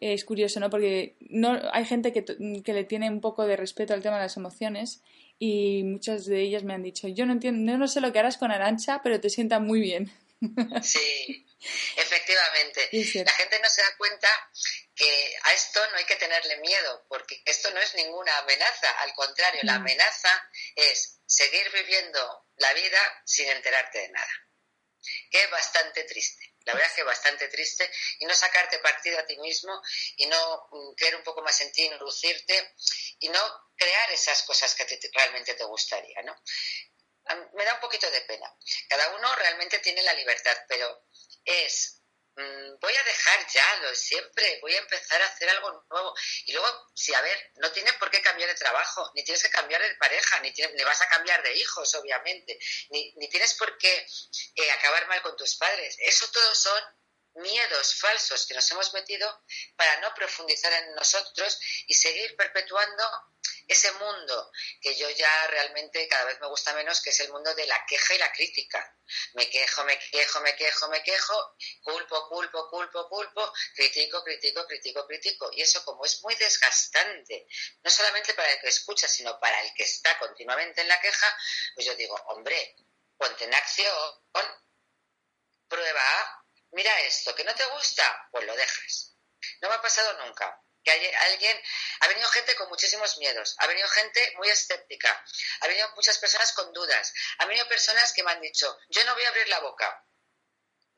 [0.00, 0.70] es curioso, ¿no?
[0.70, 4.22] Porque no, hay gente que, que le tiene un poco de respeto al tema de
[4.22, 5.02] las emociones
[5.38, 8.38] y muchas de ellas me han dicho, yo no entiendo, no sé lo que harás
[8.38, 10.10] con Arancha, pero te sienta muy bien.
[10.82, 11.46] Sí,
[11.96, 12.80] efectivamente.
[12.92, 14.28] La gente no se da cuenta
[14.98, 19.14] que a esto no hay que tenerle miedo, porque esto no es ninguna amenaza, al
[19.14, 19.82] contrario, la mm.
[19.82, 24.32] amenaza es seguir viviendo la vida sin enterarte de nada,
[25.30, 26.52] que es bastante triste.
[26.64, 29.80] La verdad es que es bastante triste y no sacarte partido a ti mismo
[30.16, 32.74] y no mm, creer un poco más en ti, no lucirte
[33.20, 34.84] y no crear esas cosas que
[35.14, 36.36] realmente te gustaría, ¿no?
[37.54, 38.52] me da un poquito de pena.
[38.88, 41.04] Cada uno realmente tiene la libertad, pero
[41.44, 41.97] es, mm,
[42.80, 46.14] voy a dejar ya lo siempre, voy a empezar a hacer algo nuevo.
[46.46, 49.50] Y luego, si a ver, no tienes por qué cambiar de trabajo, ni tienes que
[49.50, 52.58] cambiar de pareja, ni, tienes, vas a cambiar de hijos, obviamente,
[52.90, 54.06] ni, ni tienes por qué
[54.56, 55.96] eh, acabar mal con tus padres.
[55.98, 56.82] Eso todo son
[57.34, 59.42] miedos falsos que nos hemos metido
[59.76, 63.04] para no profundizar en nosotros y seguir perpetuando
[63.68, 64.50] ese mundo
[64.80, 67.84] que yo ya realmente cada vez me gusta menos, que es el mundo de la
[67.86, 68.96] queja y la crítica.
[69.34, 75.06] Me quejo, me quejo, me quejo, me quejo, culpo, culpo, culpo, culpo, critico, critico, critico,
[75.06, 75.50] critico.
[75.52, 77.46] Y eso como es muy desgastante,
[77.82, 81.38] no solamente para el que escucha, sino para el que está continuamente en la queja,
[81.74, 82.74] pues yo digo, hombre,
[83.18, 83.94] ponte en acción,
[85.68, 89.14] prueba, mira esto, que no te gusta, pues lo dejas.
[89.60, 91.60] No me ha pasado nunca que hay alguien,
[92.00, 95.24] ha venido gente con muchísimos miedos, ha venido gente muy escéptica,
[95.60, 99.14] ha venido muchas personas con dudas, ha venido personas que me han dicho, yo no
[99.14, 100.04] voy a abrir la boca,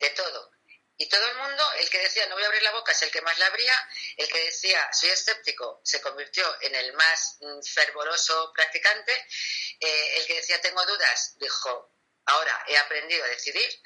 [0.01, 0.51] de todo.
[0.97, 3.11] Y todo el mundo, el que decía no voy a abrir la boca es el
[3.11, 3.73] que más la abría,
[4.17, 9.11] el que decía soy escéptico se convirtió en el más mm, fervoroso practicante,
[9.79, 13.81] eh, el que decía tengo dudas dijo ahora he aprendido a decidir.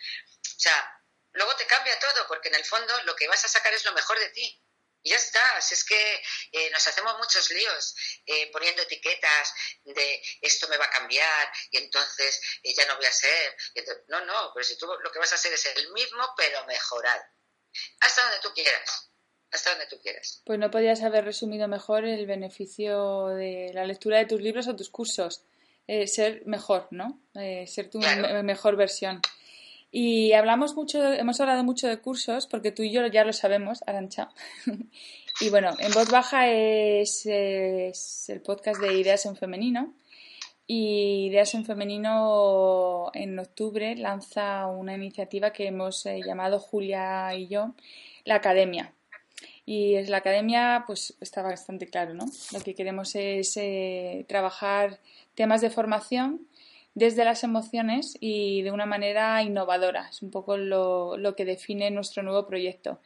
[0.58, 3.74] O sea, luego te cambia todo porque en el fondo lo que vas a sacar
[3.74, 4.62] es lo mejor de ti.
[5.06, 6.16] Y ya está, es que
[6.52, 7.96] eh, nos hacemos muchos líos
[8.26, 9.54] eh, poniendo etiquetas
[9.84, 13.56] de esto me va a cambiar y entonces eh, ya no voy a ser.
[14.08, 17.22] no, no, pero si tú lo que vas a hacer es el mismo pero mejorado.
[18.00, 19.12] Hasta donde tú quieras.
[19.52, 20.42] Hasta donde tú quieras.
[20.44, 24.76] Pues no podías haber resumido mejor el beneficio de la lectura de tus libros o
[24.76, 25.44] tus cursos.
[26.08, 27.22] ser mejor, ¿no?
[27.68, 29.22] ser tu mejor versión.
[29.98, 33.82] Y hablamos mucho, hemos hablado mucho de cursos, porque tú y yo ya lo sabemos,
[33.88, 34.28] Arancha.
[35.40, 39.94] y bueno, en voz baja es, el podcast de Ideas en Femenino.
[40.68, 47.48] Y Ideas en Femenino en octubre lanza una iniciativa que hemos eh, llamado Julia y
[47.48, 47.74] yo,
[48.26, 48.92] la Academia.
[49.66, 52.26] Y es la academia, pues está bastante claro, ¿no?
[52.52, 55.00] Lo que queremos es eh, trabajar
[55.36, 56.42] temas de formación
[56.96, 60.08] desde las emociones y de una manera innovadora.
[60.10, 63.00] Es un poco lo, que define nuestro nuevo proyecto.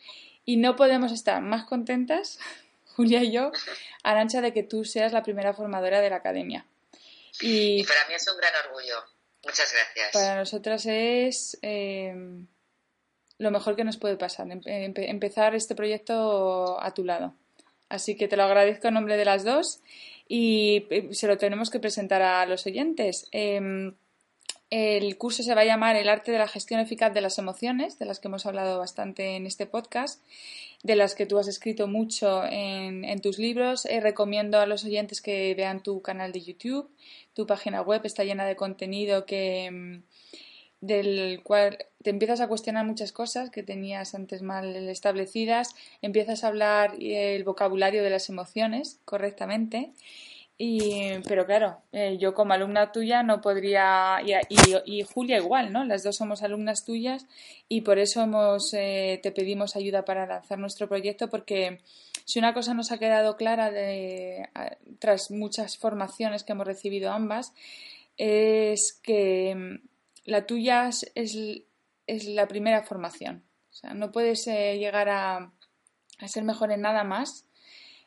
[0.45, 2.39] Y no podemos estar más contentas,
[2.95, 3.51] Julia y yo,
[4.03, 6.65] Arancha, de que tú seas la primera formadora de la academia.
[7.41, 9.03] Y, para mí es un gran orgullo.
[9.43, 10.11] Muchas gracias.
[10.13, 12.13] Para nosotras es eh,
[13.37, 17.33] lo mejor que nos puede pasar, empezar este proyecto a tu lado.
[17.87, 19.81] Así que te lo agradezco en nombre de las dos
[20.29, 23.27] y eh, se lo tenemos que presentar a los oyentes.
[23.31, 23.95] Em,
[24.69, 27.97] el curso se va a llamar El arte de la gestión eficaz de las emociones,
[27.97, 30.23] de las que hemos hablado bastante en este podcast,
[30.83, 33.85] de las que tú has escrito mucho en, tus libros.
[33.87, 36.87] Eh, recomiendo a los oyentes que vean tu canal de YouTube,
[37.33, 40.03] tu página web está llena de contenido que em,
[40.79, 46.47] del cual te empiezas a cuestionar muchas cosas que tenías antes mal establecidas, empiezas a
[46.47, 49.91] hablar el vocabulario de las emociones correctamente
[50.61, 54.33] Y, pero claro, eh, yo como alumna tuya no podría, y,
[54.85, 55.85] y, Julia igual, ¿no?
[55.85, 57.25] Las dos somos alumnas tuyas
[57.69, 61.79] y por eso hemos, eh, te pedimos ayuda para lanzar nuestro proyecto porque
[62.25, 64.49] si una cosa nos ha quedado clara de,
[64.99, 67.53] tras muchas formaciones que hemos recibido ambas,
[68.17, 69.87] es que mm,
[70.25, 71.63] la tuya es,
[72.15, 73.43] es la primera formación.
[73.69, 75.53] O sea, no puedes eh, llegar a,
[76.19, 77.45] a ser mejor en nada más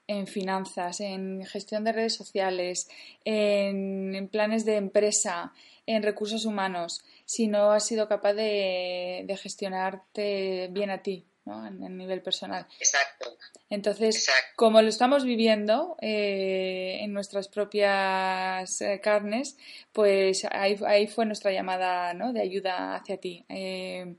[0.06, 2.88] en finanzas, en gestión de redes sociales,
[3.24, 5.52] en, planes de empresa,
[5.86, 11.66] en recursos humanos, si no has sido capaz de, gestionarte bien a ti, ¿no?
[11.66, 12.66] En, el nivel personal.
[12.78, 13.36] Exacto.
[13.70, 19.56] Entonces, como lo estamos viviendo eh, en nuestras propias eh, carnes,
[19.92, 22.32] pues ahí, ahí, fue nuestra llamada ¿no?
[22.32, 23.44] de ayuda hacia ti.
[23.48, 24.16] Eh,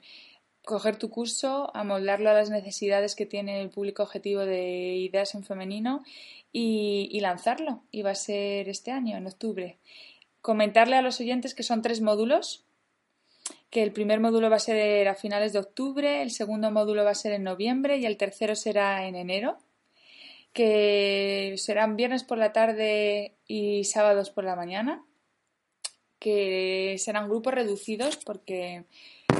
[0.63, 5.43] coger tu curso, amoldarlo a las necesidades que tiene el público objetivo de ideas en
[5.43, 6.03] femenino
[6.51, 7.83] y, lanzarlo.
[7.91, 9.77] Y va a ser este año, en octubre.
[10.41, 12.63] Comentarle a los oyentes que son tres módulos,
[13.73, 17.09] que el primer módulo va a ser a finales de octubre, el segundo módulo va
[17.09, 19.57] a ser en noviembre y el tercero será en enero,
[20.53, 25.03] que serán viernes por la tarde y sábados por la mañana,
[26.19, 28.85] que serán grupos reducidos porque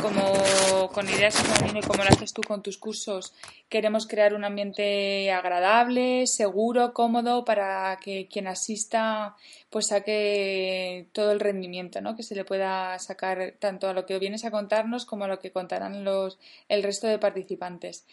[0.03, 1.33] como con ideas
[1.73, 3.33] y como lo haces tú con tus cursos,
[3.69, 9.37] queremos crear un ambiente agradable, seguro, cómodo para que quien asista
[9.69, 12.17] pues saque todo el rendimiento, ¿no?
[12.17, 15.39] Que se le pueda sacar tanto a lo que vienes a contarnos como a lo
[15.39, 16.37] que contarán los
[16.67, 18.03] el resto de participantes.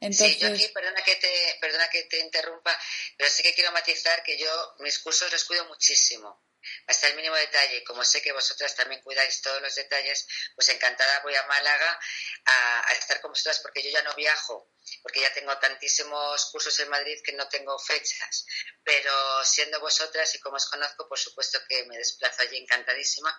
[0.00, 0.34] Entonces...
[0.34, 1.28] Sí, yo aquí, perdona que, te,
[1.62, 2.76] perdona que te interrumpa,
[3.16, 6.38] pero sí que quiero matizar que yo mis cursos los cuido muchísimo
[6.86, 7.84] hasta el mínimo detalle.
[7.84, 12.00] Como sé que vosotras también cuidáis todos los detalles, pues encantada voy a Málaga
[12.44, 16.88] a, estar con vosotras porque yo ya no viajo, porque ya tengo tantísimos cursos en
[16.88, 18.46] Madrid que no tengo fechas.
[18.82, 23.34] Pero siendo vosotras y como os conozco, por supuesto que me desplazo allí encantadísima.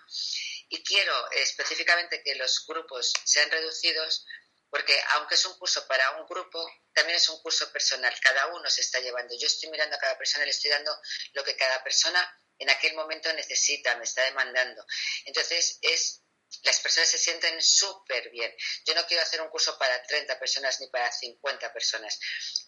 [0.70, 4.26] Y quiero específicamente que los grupos sean reducidos
[4.70, 6.64] porque aunque es un curso para un grupo,
[6.94, 8.14] también es un curso personal.
[8.22, 9.36] Cada uno se está llevando.
[9.38, 10.96] Yo estoy mirando a cada persona le estoy dando
[11.34, 12.22] lo que cada persona
[12.60, 14.86] en aquel momento necesita, me está demandando.
[15.26, 16.22] Entonces, es
[16.64, 18.53] las personas se sienten súper bien.
[18.86, 22.20] Yo no quiero hacer un curso para 30 personas ni para 50 personas.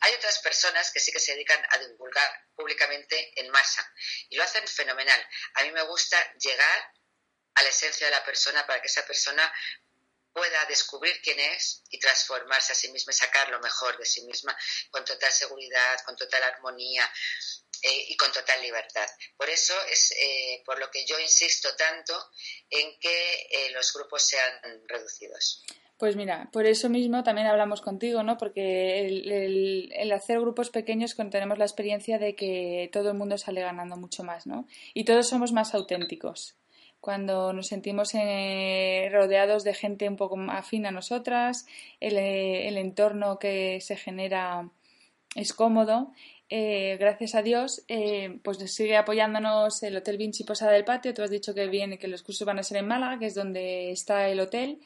[0.01, 3.91] Hay otras personas que sí que se dedican a divulgar públicamente en masa
[4.29, 5.27] y lo hacen fenomenal.
[5.55, 6.93] A mí me gusta llegar
[7.55, 9.51] a la esencia de la persona para que esa persona
[10.31, 14.23] pueda descubrir quién es y transformarse a sí misma y sacar lo mejor de sí
[14.25, 14.57] misma
[14.89, 17.11] con total seguridad, con total armonía,
[17.83, 19.07] eh, y con total libertad.
[19.35, 22.13] Por eso es eh, por lo que yo insisto tanto
[22.69, 24.53] en que eh, los grupos sean
[24.87, 25.63] reducidos.
[25.97, 28.37] Pues mira, por eso mismo también hablamos contigo, ¿no?
[28.37, 33.97] Porque el, hacer grupos pequeños tenemos la experiencia de que todo el mundo sale ganando
[33.97, 34.67] mucho más, ¿no?
[34.93, 36.55] Y todos somos más auténticos.
[36.99, 41.65] Cuando nos sentimos rodeados de gente un poco afín a nosotras,
[41.99, 44.69] el, el entorno que se genera
[45.35, 46.13] es cómodo
[46.53, 51.13] eh, gracias a Dios, eh, pues sigue apoyándonos el Hotel Vinci Posada del Patio.
[51.13, 53.35] Tú has dicho que viene, que los cursos van a ser en Málaga, que es
[53.35, 54.81] donde está el hotel,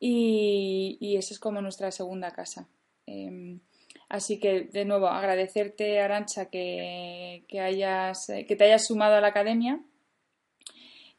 [0.00, 2.68] y, y esa es como nuestra segunda casa.
[3.04, 3.60] Em,
[4.08, 9.80] así que, de nuevo, agradecerte, Arancha, que, hayas, que te hayas sumado a la academia.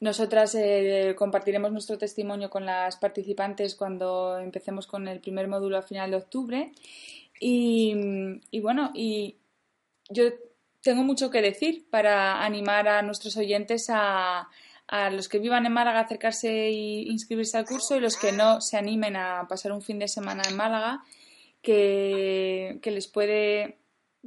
[0.00, 5.82] Nosotras eh, compartiremos nuestro testimonio con las participantes cuando empecemos con el primer módulo a
[5.82, 6.72] final de octubre.
[7.38, 9.36] Y bueno, y,
[10.08, 10.32] yo
[10.82, 14.48] tengo mucho que decir para animar a nuestros oyentes a,
[14.88, 18.32] a los que vivan en Málaga a acercarse e inscribirse al curso y los que
[18.32, 21.04] no se animen a pasar un fin de semana en Málaga,
[21.60, 23.78] que, les puede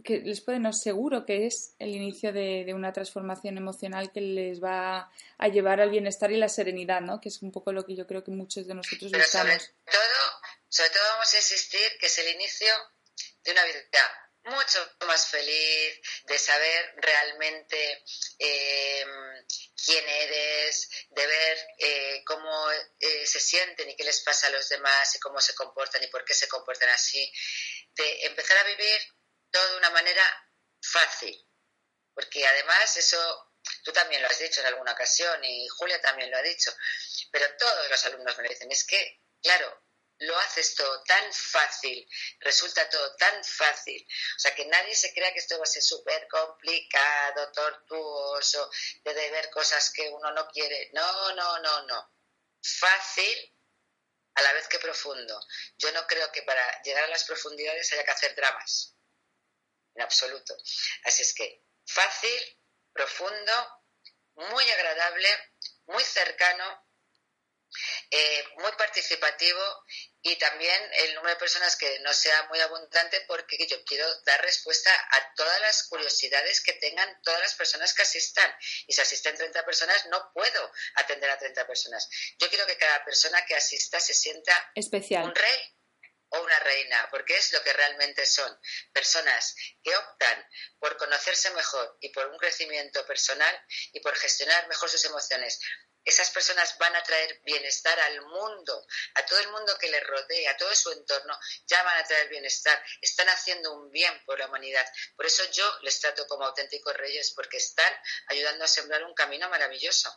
[0.03, 4.61] que les puede, no seguro que es el inicio de, una transformación emocional que les
[4.61, 7.19] va a llevar al bienestar y la serenidad, ¿no?
[7.19, 9.31] Que es un poco lo que yo creo que muchos de nosotros buscamos.
[9.31, 12.67] Sobre todo, sobre todo vamos a insistir que es el inicio
[13.43, 13.79] de una vida
[14.49, 18.03] mucho más feliz de saber realmente
[18.37, 19.45] em,
[19.85, 24.67] quién eres, de ver eh, cómo eh, se sienten y qué les pasa a los
[24.69, 27.31] demás y cómo se comportan y por qué se comportan así,
[27.95, 28.99] de empezar a vivir
[29.51, 30.23] todo de una manera
[30.81, 31.35] fácil,
[32.13, 33.49] porque además eso
[33.83, 36.75] tú también lo has dicho en alguna ocasión y Julia también lo ha dicho,
[37.31, 39.83] pero todos los alumnos me dicen, es que, claro,
[40.19, 42.07] lo haces todo tan fácil,
[42.39, 44.05] resulta todo tan fácil.
[44.35, 48.69] O sea, que nadie se crea que esto va a ser súper complicado, tortuoso,
[49.03, 50.89] de ver cosas que uno no quiere.
[50.93, 52.13] No, no, no, no.
[52.61, 53.55] Fácil
[54.35, 55.39] a la vez que profundo.
[55.77, 58.95] Yo no creo que para llegar a las profundidades haya que hacer dramas.
[59.95, 60.55] En absoluto.
[61.03, 62.59] Así es que fácil
[62.91, 63.83] profundo,
[64.35, 65.29] muy agradable,
[65.87, 66.88] muy cercano,
[68.11, 69.61] eh, muy participativo
[70.21, 74.41] y también el número de personas que no sea muy abundante porque yo quiero dar
[74.41, 78.51] respuesta a todas las curiosidades que tengan todas las personas que asistan.
[78.87, 82.09] Y si asisten 30 personas, no puedo atender a 30 personas.
[82.39, 85.25] Yo quiero que cada persona que asista se sienta especial.
[85.25, 85.75] Un rey
[86.31, 88.55] o una reina, porque es lo que realmente son.
[88.93, 90.47] Personas que optan
[90.79, 95.59] por conocerse mejor y por un crecimiento personal y por gestionar mejor sus emociones
[96.09, 100.51] esas personas van a traer bienestar al mundo, a todo el mundo que les rodea,
[100.51, 101.37] a todo su entorno,
[101.67, 104.85] ya van a traer bienestar, están haciendo un bien por la humanidad.
[105.15, 107.93] Por eso yo les trato como auténticos reyes, porque están
[108.27, 110.13] ayudando a sembrar un camino maravilloso.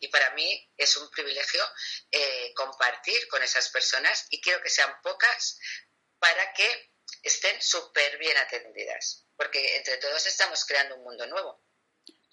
[0.00, 1.62] Y para mí es un privilegio
[2.10, 5.58] eh, compartir con esas personas y quiero que sean pocas
[6.18, 6.92] para que
[7.22, 11.65] estén súper bien atendidas, porque entre todos estamos creando un mundo nuevo.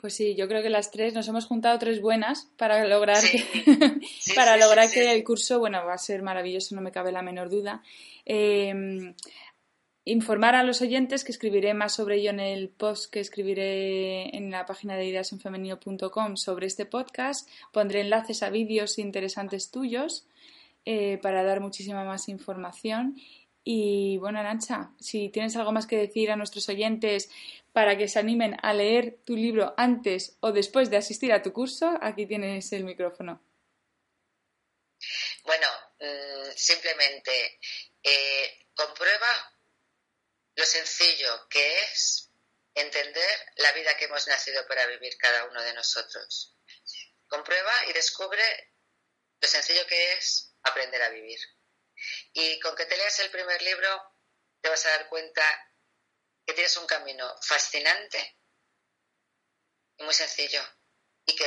[0.03, 3.41] Pues sí, yo creo que las tres nos hemos juntado tres buenas para lograr que,
[4.35, 7.49] para lograr que el curso, bueno, va a ser maravilloso, no me cabe la menor
[7.49, 7.81] duda.
[8.25, 9.13] Em,
[10.03, 14.51] informar a los oyentes que escribiré más sobre ello en el post que escribiré en
[14.51, 17.49] la página de ideasenfemenino.com sobre este podcast.
[17.71, 20.27] Pondré enlaces a vídeos interesantes tuyos
[20.83, 23.15] eh, para dar muchísima más información.
[23.63, 27.29] Y bueno, Arancha, si tienes algo más que decir a nuestros oyentes
[27.73, 31.51] para que se animen a leer tu libro antes o después de asistir a tu
[31.51, 33.43] curso, aquí tienes el micrófono.
[35.43, 35.67] Bueno,
[35.99, 37.59] mm, simplemente
[38.03, 39.57] eh, comprueba
[40.55, 42.31] lo sencillo que es
[42.75, 46.55] entender la vida que hemos nacido para vivir cada uno de nosotros.
[47.27, 48.43] Comprueba y descubre
[49.41, 51.39] lo sencillo que es aprender a vivir.
[52.33, 53.89] Y con que te leas el primer libro,
[54.61, 55.43] te vas a dar cuenta
[56.45, 58.37] que tienes un camino fascinante
[59.97, 60.61] y muy sencillo
[61.25, 61.45] y que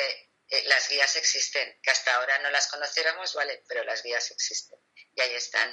[0.49, 4.79] eh, las guías existen, que hasta ahora no las conociéramos, vale, pero las guías existen
[5.15, 5.69] y ahí están.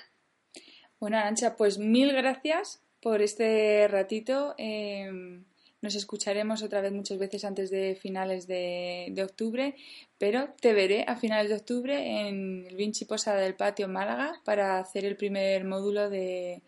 [1.00, 4.56] Bueno, Arancha, pues mil gracias por este ratito.
[4.58, 5.46] Em,
[5.82, 9.76] nos escucharemos otra vez muchas veces antes de finales de, de, octubre,
[10.18, 14.80] pero te veré a finales de octubre en el Vinci Posada del Patio Málaga para
[14.80, 16.62] hacer el primer módulo de,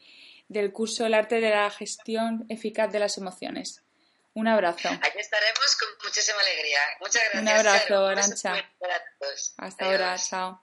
[0.48, 3.84] del curso El arte de la gestión eficaz de las emociones.
[4.34, 4.90] Un abrazo.
[4.90, 6.80] Aquí estaremos con muchísima alegría.
[7.00, 7.42] Muchas gracias.
[7.42, 8.72] Un abrazo, Arancha.
[9.58, 10.62] Hasta ahora, chao.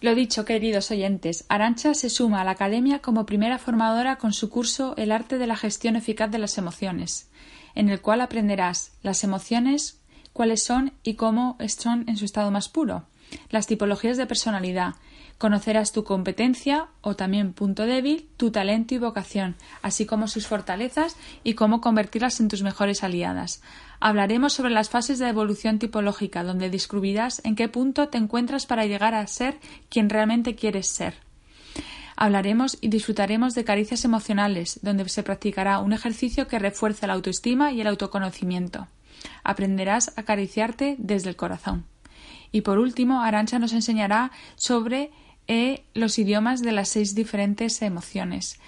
[0.00, 4.48] Lo dicho, queridos oyentes, Arancha se suma a la Academia como primera formadora con su
[4.48, 7.28] curso El arte de la gestión eficaz de las emociones,
[7.74, 10.00] en el cual aprenderás las emociones,
[10.32, 13.08] cuáles son y cómo son en su estado más puro,
[13.50, 14.94] las tipologías de personalidad,
[15.38, 21.16] Conocerás tu competencia o también punto débil, tu talento y vocación, así como sus fortalezas
[21.44, 23.62] y cómo convertirlas en tus mejores aliadas.
[24.00, 28.86] Hablaremos sobre las fases de evolución tipológica, donde descubrirás en qué punto te encuentras para
[28.86, 31.14] llegar a ser quien realmente quieres ser.
[32.16, 37.70] Hablaremos y disfrutaremos de caricias emocionales, donde se practicará un ejercicio que refuerce la autoestima
[37.70, 38.88] y el autoconocimiento.
[39.44, 41.84] Aprenderás a acariciarte desde el corazón.
[42.50, 45.12] Y por último, Arancha nos enseñará sobre
[45.48, 48.60] e los idiomas de las seis diferentes emociones,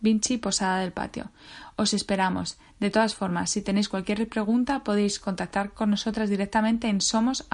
[0.00, 1.30] Vinci Posada del Patio.
[1.76, 2.58] Os esperamos.
[2.80, 7.46] De todas formas, si tenéis cualquier pregunta, podéis contactar con nosotras directamente en somos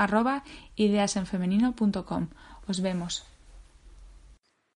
[0.77, 2.29] ideasenfemenino.com.
[2.67, 3.34] Os vemos.